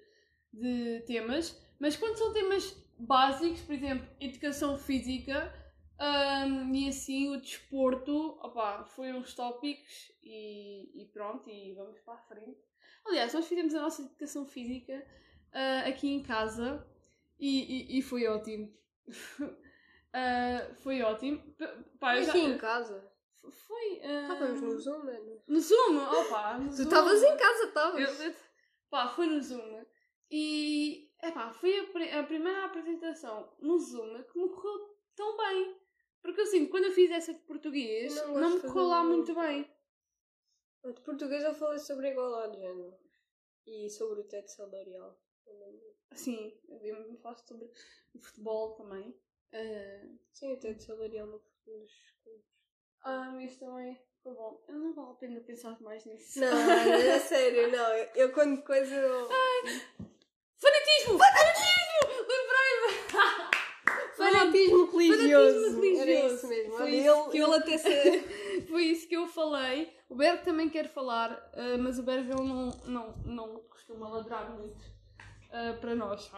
de 0.52 1.04
temas. 1.06 1.60
Mas 1.78 1.96
quando 1.96 2.16
são 2.16 2.32
temas 2.32 2.72
básicos, 2.98 3.60
por 3.62 3.74
exemplo, 3.74 4.06
educação 4.20 4.78
física 4.78 5.52
ahm, 5.98 6.74
e 6.74 6.88
assim 6.88 7.28
o 7.34 7.40
desporto, 7.40 8.38
opá, 8.42 8.84
foi 8.84 9.12
uns 9.12 9.34
tópicos 9.34 10.12
e, 10.22 11.02
e 11.02 11.06
pronto, 11.06 11.48
e 11.50 11.72
vamos 11.74 11.98
para 12.00 12.14
a 12.14 12.18
frente. 12.18 12.58
Aliás, 13.06 13.32
nós 13.34 13.46
fizemos 13.46 13.74
a 13.74 13.82
nossa 13.82 14.02
educação 14.02 14.46
física 14.46 15.06
ah, 15.52 15.80
aqui 15.88 16.08
em 16.08 16.22
casa 16.22 16.86
e, 17.38 17.94
e, 17.96 17.98
e 17.98 18.02
foi 18.02 18.26
ótimo. 18.26 18.72
Ah, 20.16 20.70
foi 20.76 21.02
ótimo. 21.02 21.38
P- 21.54 21.66
Pá, 21.98 22.20
já- 22.22 22.30
Aqui 22.30 22.38
em 22.38 22.56
casa. 22.56 23.10
Foi. 23.50 24.00
ah, 24.04 24.22
Estávamos 24.22 24.60
no 24.62 24.78
Zoom, 24.78 25.04
mano. 25.04 25.42
No 25.48 25.60
Zoom, 25.60 25.96
opa! 25.98 26.56
no 26.58 26.68
Tu 26.72 26.82
estavas 26.82 27.20
em 27.20 27.36
casa, 27.36 27.64
estavas. 27.64 28.20
Eu- 28.20 28.34
pá, 28.88 29.08
foi 29.08 29.26
no 29.26 29.42
Zoom. 29.42 29.84
E. 30.30 31.10
Epá, 31.20 31.52
foi 31.52 31.80
a, 31.80 32.20
a 32.20 32.22
primeira 32.22 32.64
apresentação 32.64 33.52
no 33.60 33.76
Zoom 33.76 34.22
que 34.22 34.38
me 34.38 34.48
correu 34.50 34.96
tão 35.16 35.36
bem. 35.36 35.80
Porque 36.24 36.40
eu 36.40 36.46
sinto, 36.46 36.70
quando 36.70 36.84
eu 36.84 36.92
fiz 36.92 37.10
essa 37.10 37.34
de 37.34 37.40
português, 37.40 38.16
não 38.16 38.34
não, 38.40 38.54
me 38.54 38.60
correu 38.62 38.86
lá 38.88 39.04
muito. 39.04 39.34
bem. 39.34 39.70
De 40.82 41.00
português 41.02 41.44
eu 41.44 41.54
falei 41.54 41.78
sobre 41.78 42.08
a 42.08 42.10
igualdade 42.12 42.56
de 42.56 42.62
género. 42.62 42.98
E 43.66 43.90
sobre 43.90 44.20
o 44.20 44.24
teto 44.24 44.48
salarial. 44.48 45.20
Sim, 46.14 46.58
eu 46.66 46.78
lembro-me 46.78 47.18
falaste 47.18 47.46
sobre 47.46 47.70
o 48.14 48.18
futebol 48.18 48.74
também. 48.74 49.14
Ah, 49.52 50.16
Sim, 50.32 50.54
o 50.54 50.60
teto 50.60 50.82
salarial 50.82 51.26
no 51.26 51.42
nos 51.66 51.92
clubes. 52.22 52.46
Ah, 53.02 53.30
mas 53.34 53.58
também 53.58 54.00
foi 54.22 54.32
bom. 54.32 54.64
Eu 54.66 54.76
não 54.76 54.94
vale 54.94 55.10
a 55.10 55.14
pena 55.14 55.40
pensar 55.40 55.78
mais 55.82 56.06
nisso. 56.06 56.40
Não, 56.40 56.70
é 56.70 57.20
sério, 57.20 57.70
não. 57.70 57.94
Eu, 57.96 58.10
eu 58.14 58.32
quando 58.32 58.62
coisa. 58.62 58.94
Eu... 58.94 59.28
Fanatismo! 59.28 61.18
Fanatismo! 61.18 61.53
Fanatismo 64.38 64.90
religioso. 64.90 65.60
Fanatismo 65.60 65.80
religioso. 65.80 66.34
Isso 66.34 66.48
mesmo. 66.48 66.76
Foi 66.76 66.90
isso 66.90 67.08
ele, 67.08 67.30
que 67.30 67.38
ele 67.38 67.54
até 67.54 67.78
se. 67.78 68.64
Foi 68.68 68.84
isso 68.84 69.08
que 69.08 69.16
eu 69.16 69.26
falei. 69.26 69.92
O 70.08 70.16
Berg 70.16 70.44
também 70.44 70.68
quer 70.68 70.88
falar, 70.88 71.30
ah, 71.54 71.78
mas 71.78 71.98
o 71.98 72.02
Berg 72.02 72.30
ele 72.30 72.48
não, 72.48 72.70
não, 72.86 73.14
não 73.24 73.60
costuma 73.68 74.08
ladrar 74.08 74.50
muito 74.56 74.84
ah, 75.50 75.76
para 75.80 75.94
nós. 75.94 76.30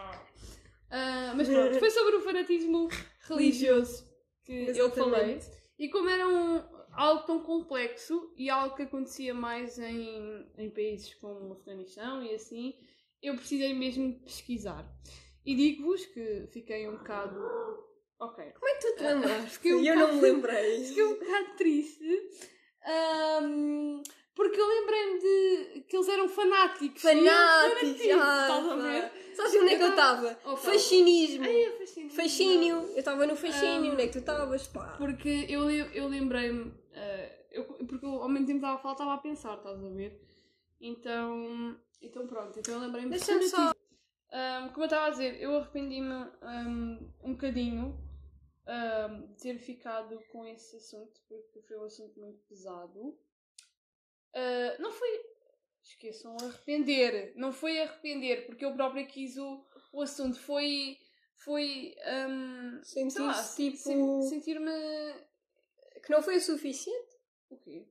Ah, 0.89 1.33
mas 1.35 1.47
pronto, 1.47 1.79
foi 1.79 1.91
sobre 1.91 2.15
o 2.15 2.21
fanatismo 2.21 2.87
religioso 3.27 4.07
que 4.43 4.53
eu 4.75 4.89
falei. 4.91 5.35
Exatamente. 5.35 5.57
E 5.77 5.89
como 5.89 6.09
era 6.09 6.27
um, 6.27 6.63
algo 6.93 7.23
tão 7.23 7.39
complexo 7.41 8.33
e 8.35 8.49
algo 8.49 8.75
que 8.75 8.83
acontecia 8.83 9.33
mais 9.33 9.77
em, 9.77 10.45
em 10.57 10.69
países 10.71 11.13
como 11.15 11.49
o 11.49 11.53
Afeganistão 11.53 12.23
e 12.23 12.33
assim, 12.33 12.73
eu 13.21 13.35
precisei 13.35 13.73
mesmo 13.73 14.19
pesquisar. 14.21 14.83
E 15.47 15.55
digo-vos 15.55 16.05
que 16.07 16.47
fiquei 16.51 16.87
um 16.89 16.97
bocado. 16.97 17.39
Ok. 18.19 18.43
Como 18.51 18.67
é 18.67 18.75
que 18.75 18.87
tu 18.87 18.95
te 18.97 19.03
lembraste? 19.03 19.73
Um 19.73 19.79
E 19.79 19.87
eu 19.87 19.95
não 19.95 20.13
me 20.13 20.21
lembrei. 20.21 20.83
Fiquei 20.83 21.03
um 21.03 21.13
bocado 21.19 21.55
triste. 21.55 22.03
ahm, 22.85 24.01
porque 24.35 24.59
eu 24.59 24.67
lembrei-me 24.67 25.19
de 25.19 25.81
que 25.87 25.95
eles 25.95 26.07
eram 26.09 26.27
fanáticos. 26.29 27.01
Fanáticos! 27.01 28.01
Ah? 28.21 29.11
Sabes 29.35 29.55
onde 29.55 29.73
é 29.73 29.77
que 29.77 29.83
eu 29.83 29.89
estava? 29.89 30.39
Opa. 30.45 30.57
Fascinismo. 30.57 31.43
Ai, 31.43 31.63
é. 31.63 32.09
Fascínio. 32.09 32.75
Eu 32.91 32.97
estava 32.99 33.25
no 33.25 33.35
fascínio. 33.35 33.91
Ah. 33.91 33.93
Onde 33.93 34.03
é 34.03 34.07
que 34.07 34.13
tu 34.13 34.19
estavas? 34.19 34.67
Porque 34.97 35.45
eu, 35.49 35.69
eu 35.69 36.07
lembrei-me. 36.07 36.73
eh, 36.93 37.45
eu- 37.51 37.63
porque 37.87 38.05
eu, 38.05 38.21
ao 38.21 38.29
mesmo 38.29 38.47
tempo 38.47 38.57
estava 38.57 38.75
a 38.75 38.79
falar, 38.79 38.93
estava 38.93 39.13
a 39.13 39.17
pensar, 39.19 39.57
estás 39.57 39.83
a 39.83 39.89
ver? 39.89 40.19
Então. 40.81 41.77
Então 42.01 42.27
pronto, 42.27 42.59
então 42.59 42.75
eu 42.75 42.79
lembrei-me 42.81 43.09
de 43.11 43.17
Deixa-me 43.17 43.47
só- 43.49 43.71
Ahm, 44.31 44.69
como 44.69 44.81
eu 44.83 44.85
estava 44.87 45.07
a 45.07 45.09
dizer, 45.09 45.41
eu 45.41 45.55
arrependi-me 45.55 46.13
ahm, 46.41 46.99
um 47.23 47.31
bocadinho 47.33 47.97
ahm, 48.65 49.27
de 49.33 49.41
ter 49.41 49.57
ficado 49.59 50.19
com 50.31 50.45
esse 50.45 50.75
assunto, 50.75 51.21
porque 51.29 51.61
foi 51.61 51.77
um 51.79 51.85
assunto 51.85 52.19
muito 52.19 52.39
pesado. 52.47 53.17
Ah, 54.33 54.75
não 54.79 54.91
foi. 54.91 55.09
Esqueçam, 55.83 56.35
arrepender. 56.41 57.33
Não 57.37 57.53
foi 57.53 57.79
arrepender, 57.81 58.45
porque 58.45 58.65
eu 58.65 58.73
própria 58.73 59.05
quis 59.05 59.37
o, 59.37 59.65
o 59.93 60.01
assunto. 60.01 60.37
Foi. 60.39 60.97
Foi. 61.37 61.95
ahm, 62.03 62.81
sei 62.83 63.03
lá, 63.21 63.33
Sentiste 63.33 63.77
se- 63.77 63.95
tipo. 63.95 64.21
se- 64.23 64.29
sentir-me. 64.29 64.71
Que 66.03 66.11
não 66.11 66.21
foi 66.21 66.37
o 66.37 66.41
suficiente? 66.41 67.15
O 67.49 67.57
quê? 67.57 67.87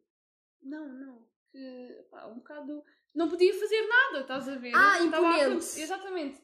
Não, 0.62 0.87
não. 0.87 1.27
Que. 1.51 2.05
Pá, 2.11 2.27
um 2.27 2.35
bocado. 2.37 2.85
Não 3.16 3.31
podia 3.31 3.52
fazer 3.59 3.81
nada, 3.88 4.20
estás 4.20 4.46
a 4.46 4.57
ver? 4.57 4.72
Ah, 4.74 5.02
imponente. 5.02 5.81
Exatamente. 5.81 6.38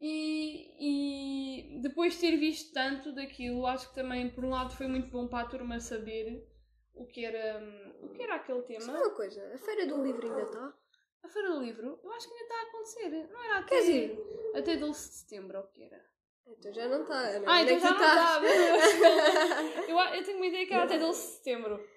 E, 0.00 1.76
e 1.76 1.80
depois 1.80 2.14
de 2.14 2.20
ter 2.20 2.36
visto 2.36 2.72
tanto 2.72 3.12
daquilo, 3.12 3.64
acho 3.64 3.88
que 3.90 3.94
também, 3.94 4.28
por 4.28 4.44
um 4.44 4.50
lado, 4.50 4.74
foi 4.74 4.88
muito 4.88 5.08
bom 5.08 5.28
para 5.28 5.46
a 5.46 5.48
turma 5.48 5.78
saber 5.78 6.44
o 6.94 7.06
que 7.06 7.24
era, 7.24 7.62
o 8.02 8.08
que 8.08 8.22
era 8.22 8.34
aquele 8.34 8.60
Só 8.60 8.66
tema. 8.66 8.98
uma 8.98 9.10
coisa. 9.14 9.54
A 9.54 9.58
Feira 9.58 9.86
do 9.86 10.02
Livro 10.02 10.26
ainda 10.26 10.42
está? 10.42 10.74
A 11.22 11.28
Feira 11.28 11.52
do 11.52 11.60
Livro, 11.60 12.00
eu 12.02 12.12
acho 12.12 12.26
que 12.26 12.34
ainda 12.34 12.44
está 12.44 12.56
a 12.56 12.68
acontecer. 12.68 13.28
Não 13.32 13.44
era 13.44 13.58
até, 13.58 13.68
Quer 13.68 13.80
dizer... 13.80 14.52
até 14.56 14.76
12 14.76 15.08
de 15.08 15.14
setembro, 15.14 15.58
ou 15.58 15.64
o 15.64 15.68
que 15.68 15.84
era? 15.84 16.04
Então 16.48 16.72
já 16.72 16.88
não 16.88 17.02
está. 17.02 17.20
Ana. 17.20 17.44
Ah, 17.46 17.60
é 17.60 17.62
então 17.62 17.78
já 17.78 17.90
não 17.90 17.96
está. 17.96 18.40
Eu, 19.86 19.98
eu 19.98 20.24
tenho 20.24 20.38
uma 20.38 20.46
ideia 20.46 20.66
que 20.66 20.74
era 20.74 20.84
até 20.84 20.98
12 20.98 21.20
de 21.20 21.26
setembro. 21.34 21.88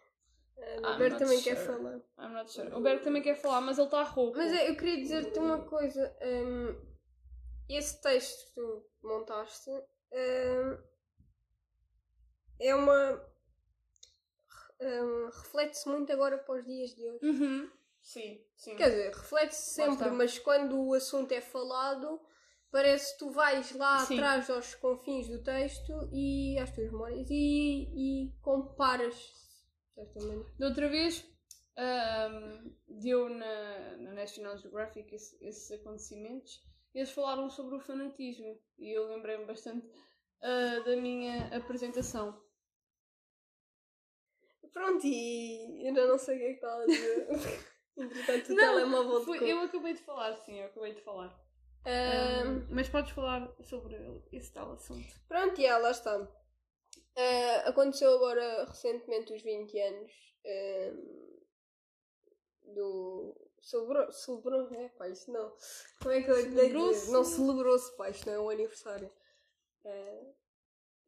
O 0.80 0.98
not 0.98 1.18
também 1.18 1.40
sure. 1.40 1.56
quer 1.56 1.66
falar. 1.66 2.02
I'm 2.18 2.34
not 2.34 2.52
sure. 2.52 2.74
O 2.74 2.82
Berg 2.82 3.04
também 3.04 3.22
quer 3.22 3.36
falar, 3.36 3.62
mas 3.62 3.78
ele 3.78 3.88
está 3.88 4.04
rouco. 4.04 4.38
Mas 4.38 4.52
eu 4.52 4.76
queria 4.76 4.98
dizer-te 5.02 5.40
uma 5.40 5.60
coisa. 5.66 6.16
hum, 6.22 6.76
esse 7.70 8.02
texto 8.02 8.48
que 8.48 8.54
tu 8.56 8.86
montaste 9.04 9.70
hum, 9.70 10.78
é 12.60 12.76
uma. 12.76 13.22
hum, 14.82 15.26
reflete-se 15.26 15.88
muito 15.90 16.12
agora 16.12 16.38
para 16.38 16.56
os 16.60 16.66
dias 16.66 16.94
de 16.96 17.08
hoje. 17.08 17.26
Uhum. 17.26 17.70
Sim, 18.02 18.42
sim. 18.58 18.76
Quer 18.76 18.90
dizer, 18.90 19.14
reflete-se 19.16 19.74
sempre, 19.74 20.10
mas 20.10 20.38
quando 20.38 20.78
o 20.78 20.94
assunto 20.94 21.32
é 21.32 21.40
falado, 21.40 22.20
parece 22.70 23.14
que 23.14 23.20
tu 23.20 23.32
vais 23.32 23.72
lá 23.76 24.00
Sim. 24.00 24.16
atrás 24.16 24.50
aos 24.50 24.76
confins 24.76 25.30
do 25.30 25.42
texto 25.42 26.10
e 26.12 26.60
às 26.60 26.70
tuas 26.72 26.92
memórias 26.92 27.30
e, 27.30 28.26
e 28.26 28.34
comparas, 28.42 29.43
certamente. 29.96 30.52
Da 30.58 30.68
outra 30.68 30.88
vez 30.90 31.26
ahm, 31.78 32.72
deu 32.88 33.30
na, 33.30 33.98
na 33.98 34.14
National 34.14 34.58
Geographic 34.58 35.14
esse- 35.14 35.38
esses 35.44 35.72
acontecimentos 35.72 36.62
e 36.94 37.00
eles 37.00 37.12
falaram 37.12 37.50
sobre 37.50 37.76
o 37.76 37.80
fanatismo 37.80 38.60
e 38.78 38.92
eu 38.96 39.08
lembrei-me 39.08 39.46
bastante 39.46 39.88
ah, 40.42 40.80
da 40.86 40.96
minha 40.96 41.48
apresentação. 41.56 42.42
Pronto, 44.72 45.06
e 45.06 45.86
ainda 45.88 46.08
não 46.08 46.18
sei 46.18 46.36
o 46.36 46.40
que 46.40 46.46
é 46.46 46.50
que 46.50 46.56
estava 46.56 46.82
a 46.82 46.86
dizer. 46.88 47.28
Entretanto, 47.96 48.52
o 48.52 48.56
Não, 48.56 48.74
telemóvel 48.76 49.24
Foi- 49.24 49.52
eu 49.52 49.60
acabei 49.62 49.94
de 49.94 50.02
falar, 50.02 50.36
sim, 50.38 50.60
eu 50.60 50.66
acabei 50.66 50.96
de 50.96 51.02
falar. 51.02 51.30
Ahm, 51.86 52.66
mas 52.72 52.90
podes 52.90 53.12
falar 53.12 53.54
sobre 53.62 53.96
esse 54.32 54.52
tal 54.52 54.72
assunto. 54.72 55.06
Pronto, 55.28 55.60
e 55.62 55.68
lá 55.78 55.92
está. 55.92 56.28
Ah, 57.16 57.70
aconteceu 57.70 58.14
agora 58.16 58.66
recentemente 58.66 59.34
os 59.34 59.42
20 59.42 59.80
anos 59.80 60.12
ahm, 60.46 61.34
do. 62.74 63.36
Celebrou. 63.62 64.12
Celebrou. 64.12 64.74
É 64.74 64.90
pá, 64.90 65.08
isso 65.08 65.32
não. 65.32 65.54
Como 66.02 66.14
é 66.14 66.22
que 66.22 66.30
eu? 66.32 66.36
Celebrou-se? 66.36 67.12
Não 67.12 67.24
celebrou-se, 67.24 67.96
pá, 67.96 68.10
isto 68.10 68.26
não 68.26 68.34
é 68.34 68.40
um 68.40 68.50
aniversário. 68.50 69.12
Ah, 69.86 70.20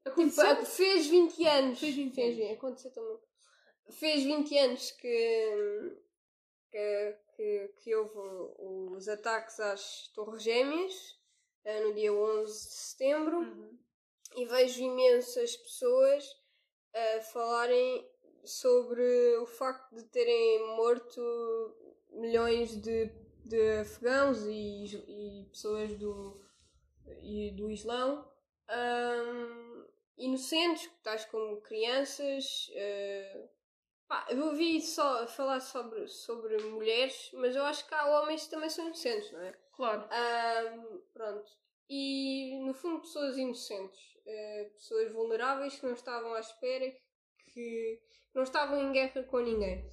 tipo, 0.03 0.09
Aconteceu? 0.09 0.45
ah, 0.47 0.65
fez 0.65 1.07
20 1.07 1.45
anos. 1.47 1.79
Fez 1.79 1.95
20 1.95 2.21
anos. 2.21 2.57
Aconteceu 2.57 2.91
também. 2.91 3.19
Fez 3.89 4.23
20 4.23 4.57
anos 4.57 4.91
que. 4.91 5.97
que, 6.71 7.17
que, 7.35 7.67
que 7.77 7.95
houve 7.95 8.17
os 8.95 9.07
ataques 9.07 9.59
às 9.59 10.07
Torres 10.13 10.43
Gêmeas 10.43 11.19
ah, 11.65 11.79
no 11.81 11.93
dia 11.93 12.13
11 12.13 12.51
de 12.53 12.73
setembro 12.75 13.37
Uhum. 13.39 13.84
E 14.35 14.45
vejo 14.45 14.83
imensas 14.83 15.55
pessoas 15.57 16.25
a 16.93 17.21
falarem 17.21 18.09
sobre 18.43 19.37
o 19.37 19.45
facto 19.45 19.95
de 19.95 20.03
terem 20.05 20.75
morto 20.75 21.21
milhões 22.11 22.79
de, 22.81 23.11
de 23.43 23.79
afegãos 23.79 24.45
e, 24.45 24.85
e 24.85 25.45
pessoas 25.49 25.95
do, 25.95 26.41
e 27.21 27.51
do 27.51 27.69
Islão 27.69 28.29
ahm, 28.69 29.85
inocentes, 30.17 30.89
tais 31.03 31.25
como 31.25 31.61
crianças. 31.61 32.71
ah, 32.75 33.47
pá, 34.07 34.25
eu 34.29 34.45
ouvi 34.45 34.81
só 34.81 35.27
falar 35.27 35.59
sobre, 35.59 36.07
sobre 36.07 36.57
mulheres, 36.63 37.31
mas 37.33 37.55
eu 37.55 37.63
acho 37.63 37.87
que 37.87 37.93
há 37.93 38.21
homens 38.21 38.45
que 38.45 38.51
também 38.51 38.69
são 38.69 38.85
inocentes, 38.85 39.31
não 39.31 39.41
é? 39.41 39.53
Claro. 39.73 40.07
Ahm, 40.09 41.01
pronto. 41.13 41.51
E 41.89 42.57
no 42.65 42.73
fundo 42.73 43.01
pessoas 43.01 43.37
inocentes, 43.37 44.14
eh, 44.25 44.71
pessoas 44.73 45.11
vulneráveis 45.11 45.75
que 45.75 45.85
não 45.85 45.93
estavam 45.93 46.33
à 46.33 46.39
espera, 46.39 46.91
que 47.53 48.01
não 48.33 48.43
estavam 48.43 48.81
em 48.81 48.91
guerra 48.91 49.23
com 49.23 49.39
ninguém. 49.39 49.89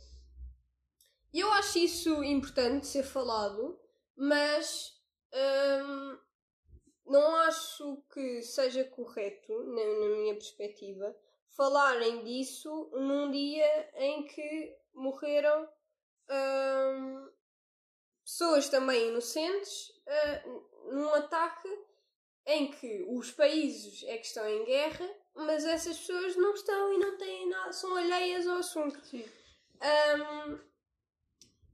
E 1.33 1.41
eu 1.41 1.51
acho 1.53 1.79
isso 1.79 2.23
importante 2.23 2.87
ser 2.87 3.05
falado, 3.05 3.81
mas 4.17 5.01
ahm, 5.33 6.19
não 7.07 7.37
acho 7.37 8.03
que 8.13 8.43
seja 8.43 8.85
correto, 8.85 9.53
na, 9.65 9.85
na 9.85 10.17
minha 10.17 10.35
perspectiva, 10.35 11.17
falarem 11.51 12.25
disso 12.25 12.91
num 12.93 13.31
dia 13.31 13.91
em 13.97 14.27
que 14.27 14.77
morreram 14.95 15.69
ahm, 16.29 17.31
pessoas 18.25 18.69
também 18.69 19.09
inocentes 19.09 19.93
ah, 20.07 20.43
num 20.91 21.15
ataque 21.15 21.69
em 22.47 22.71
que 22.71 23.05
os 23.09 23.31
países 23.31 24.03
é 24.05 24.19
que 24.19 24.27
estão 24.27 24.49
em 24.49 24.65
guerra, 24.65 25.09
mas 25.35 25.65
essas 25.65 25.99
pessoas 25.99 26.37
não 26.37 26.55
estão 26.55 26.95
e 26.95 26.99
não 26.99 27.17
têm 27.17 27.49
nada, 27.49 27.73
são 27.73 27.97
alheias 27.97 28.47
ao 28.47 28.59
assunto. 28.59 29.01
Sim. 29.07 29.25
Ahm, 29.81 30.59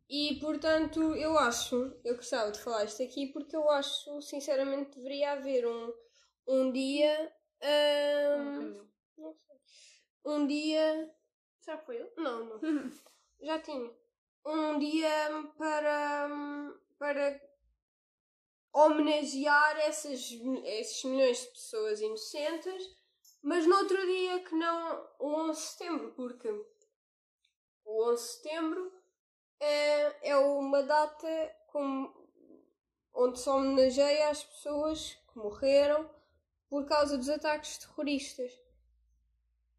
e 0.08 0.38
portanto, 0.40 1.14
eu 1.16 1.38
acho, 1.38 1.94
eu 2.02 2.16
gostava 2.16 2.50
de 2.50 2.58
falar 2.60 2.84
isto 2.84 3.02
aqui 3.02 3.26
porque 3.26 3.54
eu 3.54 3.68
acho, 3.70 4.22
sinceramente, 4.22 4.96
deveria 4.96 5.32
haver 5.32 5.66
um, 5.66 5.92
um 6.46 6.72
dia. 6.72 7.32
Não, 9.18 9.34
sei. 9.34 9.56
Um 10.24 10.46
dia. 10.46 11.14
Já 11.66 11.76
foi 11.76 11.96
ele? 11.96 12.10
Não, 12.16 12.44
não. 12.44 12.60
Já 13.42 13.58
tinha. 13.60 13.90
Um 14.46 14.78
dia 14.78 15.28
para. 15.58 16.28
para 16.98 17.47
homenagear 18.86 19.78
essas, 19.80 20.20
esses 20.64 21.04
milhões 21.04 21.40
de 21.40 21.48
pessoas 21.48 22.00
inocentes, 22.00 22.96
mas 23.42 23.66
noutro 23.66 23.96
dia 24.06 24.40
que 24.44 24.54
não 24.54 25.08
o 25.18 25.28
11 25.48 25.60
de 25.60 25.66
setembro, 25.66 26.12
porque 26.14 26.48
o 27.84 28.04
11 28.10 28.22
de 28.22 28.28
setembro 28.34 28.92
é, 29.60 30.30
é 30.30 30.36
uma 30.36 30.82
data 30.82 31.28
com, 31.68 32.12
onde 33.14 33.38
se 33.40 33.48
homenageia 33.48 34.28
as 34.30 34.44
pessoas 34.44 35.14
que 35.32 35.38
morreram 35.38 36.08
por 36.68 36.86
causa 36.86 37.16
dos 37.18 37.28
ataques 37.28 37.78
terroristas. 37.78 38.52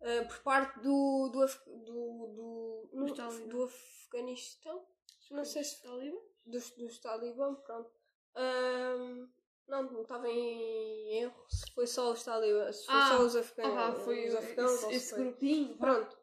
eh, 0.01 0.23
por 0.25 0.39
parte 0.43 0.79
do 0.81 1.29
do, 1.33 1.41
Af- 1.43 1.63
do, 1.65 2.27
do, 2.37 3.13
talibãs. 3.15 3.47
do 3.49 3.63
Afeganistão 3.63 4.85
não 5.31 5.45
sei 5.45 5.63
se 5.63 5.81
Talibã? 5.83 6.19
dos, 6.45 6.71
dos 6.71 6.97
talibã, 6.99 7.53
pronto. 7.55 7.98
Ahm, 8.41 9.27
não, 9.67 9.83
não 9.91 10.01
estava 10.01 10.29
em 10.29 11.17
erro. 11.21 11.45
Se 11.49 11.71
foi 11.73 11.85
só 11.85 12.11
os 12.11 12.23
talibã, 12.23 12.71
se 12.71 12.85
foi 12.85 12.95
Ah, 12.95 13.17
só 13.17 13.23
os 13.23 13.35
afegãos. 13.35 13.77
Ah, 13.77 13.93
foi 13.93 14.27
os 14.27 14.35
afegãos 14.35 14.83
esse, 14.83 14.93
esse 14.95 15.15
grupinho. 15.15 15.77
Pronto, 15.77 16.17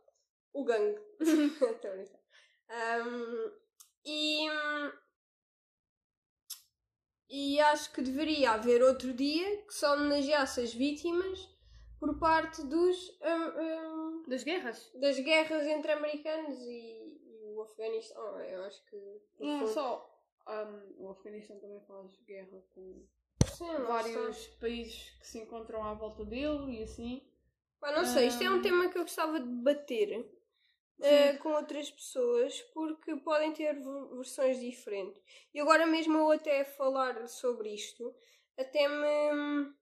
o 0.55 0.65
gangue. 0.65 0.99
Ahm, 2.69 3.53
e, 4.05 4.49
e 7.29 7.61
acho 7.61 7.93
que 7.93 8.01
deveria 8.03 8.53
haver 8.53 8.83
outro 8.83 9.13
dia 9.13 9.63
que 9.63 9.75
só 9.75 9.95
homenageasse 9.95 10.61
as 10.61 10.73
vítimas 10.75 11.49
por 12.01 12.19
parte 12.19 12.63
dos, 12.65 13.19
ahm, 13.23 13.43
ahm, 13.59 14.23
Das 14.29 14.43
guerras? 14.43 14.91
das 14.95 15.19
guerras 15.19 15.67
entre 15.67 15.93
americanos 15.93 16.59
e, 16.61 17.21
e 17.25 17.55
o 17.55 17.63
Afeganistão. 17.63 18.41
Eu 18.41 18.65
acho 18.65 18.83
que. 18.87 19.21
fundo- 19.37 19.69
só. 19.69 20.13
Ahm, 20.47 20.95
o 20.99 21.11
Afeganistão 21.11 21.59
também 21.59 21.81
faz 21.81 22.17
guerra 22.27 22.63
com 22.75 23.07
Sim, 23.45 23.67
sei. 23.67 23.85
vários 23.85 24.47
países 24.59 25.11
que 25.19 25.27
se 25.27 25.39
encontram 25.39 25.83
à 25.83 25.95
volta 25.95 26.25
dele 26.25 26.79
e 26.79 26.83
assim. 26.83 27.23
Pá, 27.81 27.93
não 27.93 28.05
sei, 28.05 28.29
isto 28.29 28.43
é 28.43 28.51
um 28.51 28.63
tema 28.63 28.89
que 28.89 28.99
eu 28.99 29.03
gostava 29.03 29.39
de 29.39 29.47
debater 29.47 30.27
eh, 31.01 31.37
com 31.39 31.51
outras 31.51 31.91
pessoas 31.91 32.61
porque 32.73 33.17
podem 33.17 33.53
ter 33.53 33.79
versões 34.15 34.59
diferentes. 34.61 35.23
E 35.53 35.61
agora 35.61 35.87
mesmo 35.87 36.17
eu 36.17 36.31
até 36.33 36.65
falar 36.65 37.29
sobre 37.29 37.75
isto, 37.75 38.15
até 38.57 38.89
me 38.89 39.75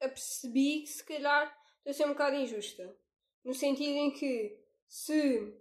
apercebi 0.00 0.82
que 0.82 0.88
se 0.88 1.04
calhar 1.04 1.46
estou 1.78 1.90
a 1.90 1.92
ser 1.92 2.04
um 2.06 2.12
bocado 2.12 2.36
injusta. 2.36 2.96
No 3.44 3.52
sentido 3.52 3.96
em 3.96 4.10
que 4.10 4.58
se 4.86 5.54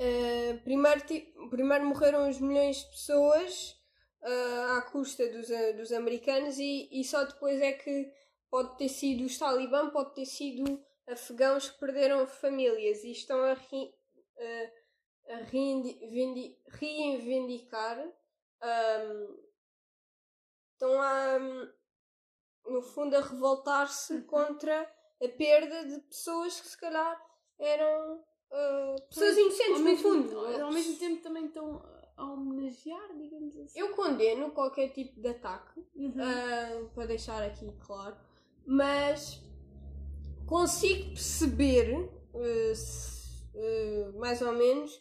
eh, 0.00 0.54
primeiro, 0.64 1.02
primeiro 1.50 1.84
morreram 1.84 2.28
os 2.28 2.40
milhões 2.40 2.78
de 2.78 2.86
pessoas 2.86 3.76
ah, 4.22 4.78
à 4.78 4.82
custa 4.90 5.28
dos, 5.28 5.50
ah, 5.50 5.72
dos 5.72 5.92
americanos 5.92 6.58
e, 6.58 6.88
e 6.90 7.04
só 7.04 7.24
depois 7.24 7.60
é 7.60 7.72
que 7.72 8.10
pode 8.50 8.76
ter 8.78 8.88
sido 8.88 9.24
os 9.24 9.38
talibã, 9.38 9.90
pode 9.90 10.14
ter 10.14 10.24
sido 10.24 10.82
afegãos 11.06 11.68
que 11.68 11.78
perderam 11.78 12.26
famílias 12.26 13.04
e 13.04 13.12
estão 13.12 13.42
a, 13.42 13.52
ri- 13.54 13.94
a- 14.38 15.34
a 15.34 15.36
reivindicar 16.78 17.98
ahm, 18.62 19.36
estão 20.72 21.00
a 21.00 21.38
no 22.66 22.82
fundo 22.82 23.16
a 23.16 23.20
revoltar-se 23.20 24.22
contra 24.22 24.82
a 25.22 25.28
perda 25.36 25.84
de 25.86 26.00
pessoas 26.02 26.60
que 26.60 26.68
se 26.68 26.78
calhar 26.78 27.20
eram 27.58 28.24
ah, 28.52 28.96
pessoas 29.08 29.36
inocentes 29.36 29.72
ao 29.72 29.78
no 29.80 29.96
fundo 29.96 30.38
Ao 30.62 30.72
mesmo 30.72 30.96
tempo 30.96 31.22
também 31.22 31.46
estão 31.46 31.82
a 32.16 32.24
homenagear, 32.24 33.16
digamos 33.16 33.56
assim. 33.56 33.78
eu 33.78 33.94
condeno 33.94 34.50
qualquer 34.50 34.88
tipo 34.90 35.20
de 35.20 35.28
ataque 35.28 35.80
Uhum. 35.94 36.14
ah, 36.20 36.88
para 36.94 37.06
deixar 37.06 37.42
aqui 37.42 37.72
claro, 37.86 38.16
mas 38.66 39.40
consigo 40.46 41.08
perceber 41.10 42.10
ah, 42.34 44.12
mais 44.18 44.40
ou 44.42 44.52
menos 44.52 45.00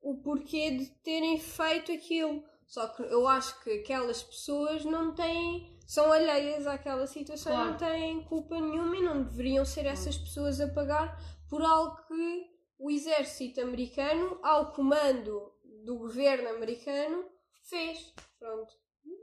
o 0.00 0.16
porquê 0.22 0.70
de 0.72 0.86
terem 1.02 1.38
feito 1.38 1.92
aquilo. 1.92 2.42
Só 2.66 2.88
que 2.88 3.02
eu 3.02 3.26
acho 3.28 3.62
que 3.62 3.70
aquelas 3.80 4.22
pessoas 4.22 4.84
não 4.84 5.14
têm 5.14 5.76
são 5.86 6.10
alheias 6.10 6.66
àquela 6.66 7.06
situação 7.06 7.52
e 7.52 7.56
não 7.56 7.76
Claro. 7.78 7.94
têm 7.94 8.24
culpa 8.24 8.60
nenhuma 8.60 8.96
e 8.96 9.02
não 9.02 9.22
deveriam 9.22 9.64
ser 9.64 9.86
essas 9.86 10.18
pessoas 10.18 10.60
a 10.60 10.66
pagar 10.66 11.16
por 11.48 11.62
algo 11.62 11.96
que 12.08 12.55
o 12.78 12.90
exército 12.90 13.60
americano, 13.60 14.38
ao 14.42 14.72
comando 14.72 15.54
do 15.84 15.96
governo 15.98 16.48
americano, 16.50 17.30
fez. 17.62 18.12
Pronto. 18.38 18.74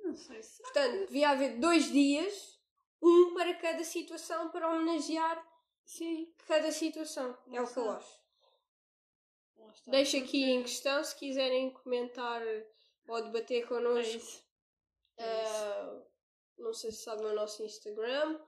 Não 0.04 0.16
sei 0.16 0.42
se. 0.42 0.62
Portanto, 0.62 1.08
devia 1.08 1.30
haver 1.30 1.60
dois 1.60 1.92
dias, 1.92 2.60
um 3.02 3.34
para 3.34 3.54
cada 3.56 3.84
situação, 3.84 4.50
para 4.50 4.70
homenagear 4.74 5.46
Sim. 5.86 6.34
cada 6.48 6.72
situação. 6.72 7.38
É 7.52 7.62
o 7.62 7.68
que 7.72 7.78
eu 7.78 7.92
acho. 7.92 8.24
Deixo 9.88 10.18
aqui 10.18 10.44
em 10.44 10.62
questão, 10.62 11.04
se 11.04 11.16
quiserem 11.16 11.72
comentar 11.72 12.42
ou 13.08 13.22
debater 13.24 13.64
É 13.64 13.68
connosco. 13.68 14.16
isso. 14.16 14.44
É 15.18 15.44
isso. 15.44 15.54
Ah, 15.54 16.04
não 16.58 16.74
sei 16.74 16.92
se 16.92 17.04
sabem 17.04 17.26
o 17.26 17.36
nosso 17.36 17.64
Instagram. 17.64 18.40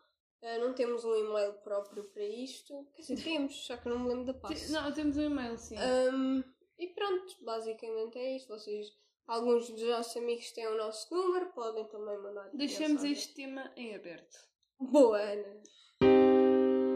Ah, 0.43 0.57
não 0.59 0.73
temos 0.73 1.03
um 1.03 1.15
e-mail 1.15 1.53
próprio 1.63 2.03
para 2.05 2.23
isto. 2.23 2.87
Quer 2.93 3.01
dizer, 3.01 3.23
temos, 3.23 3.65
só 3.65 3.77
que 3.77 3.89
não 3.89 3.99
me 3.99 4.09
lembro 4.09 4.25
da 4.25 4.33
pasta. 4.33 4.71
Não, 4.71 4.91
temos 4.93 5.17
um 5.17 5.21
e-mail, 5.21 5.57
sim. 5.57 5.75
Um, 5.75 6.43
e 6.77 6.87
pronto, 6.87 7.35
basicamente 7.41 8.17
é 8.17 8.35
isto. 8.35 8.49
Vocês, 8.49 8.87
alguns 9.27 9.69
dos 9.69 9.81
nossos 9.83 10.15
amigos 10.17 10.51
têm 10.51 10.67
o 10.67 10.77
nosso 10.77 11.13
número, 11.13 11.51
podem 11.53 11.87
também 11.87 12.17
mandar. 12.17 12.49
Deixamos 12.53 13.03
este 13.03 13.33
tema 13.33 13.71
em 13.75 13.95
aberto. 13.95 14.37
Boa, 14.79 15.19
Ana! 15.19 15.63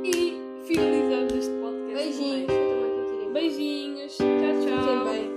E 0.05 0.65
finalizamos 0.67 1.33
este 1.33 1.51
podcast. 1.61 1.93
Beijinhos. 1.93 3.33
Beijinhos, 3.33 4.17
tchau, 4.17 4.25
tchau. 4.25 4.79
Fiquem 4.81 5.03
bem. 5.05 5.28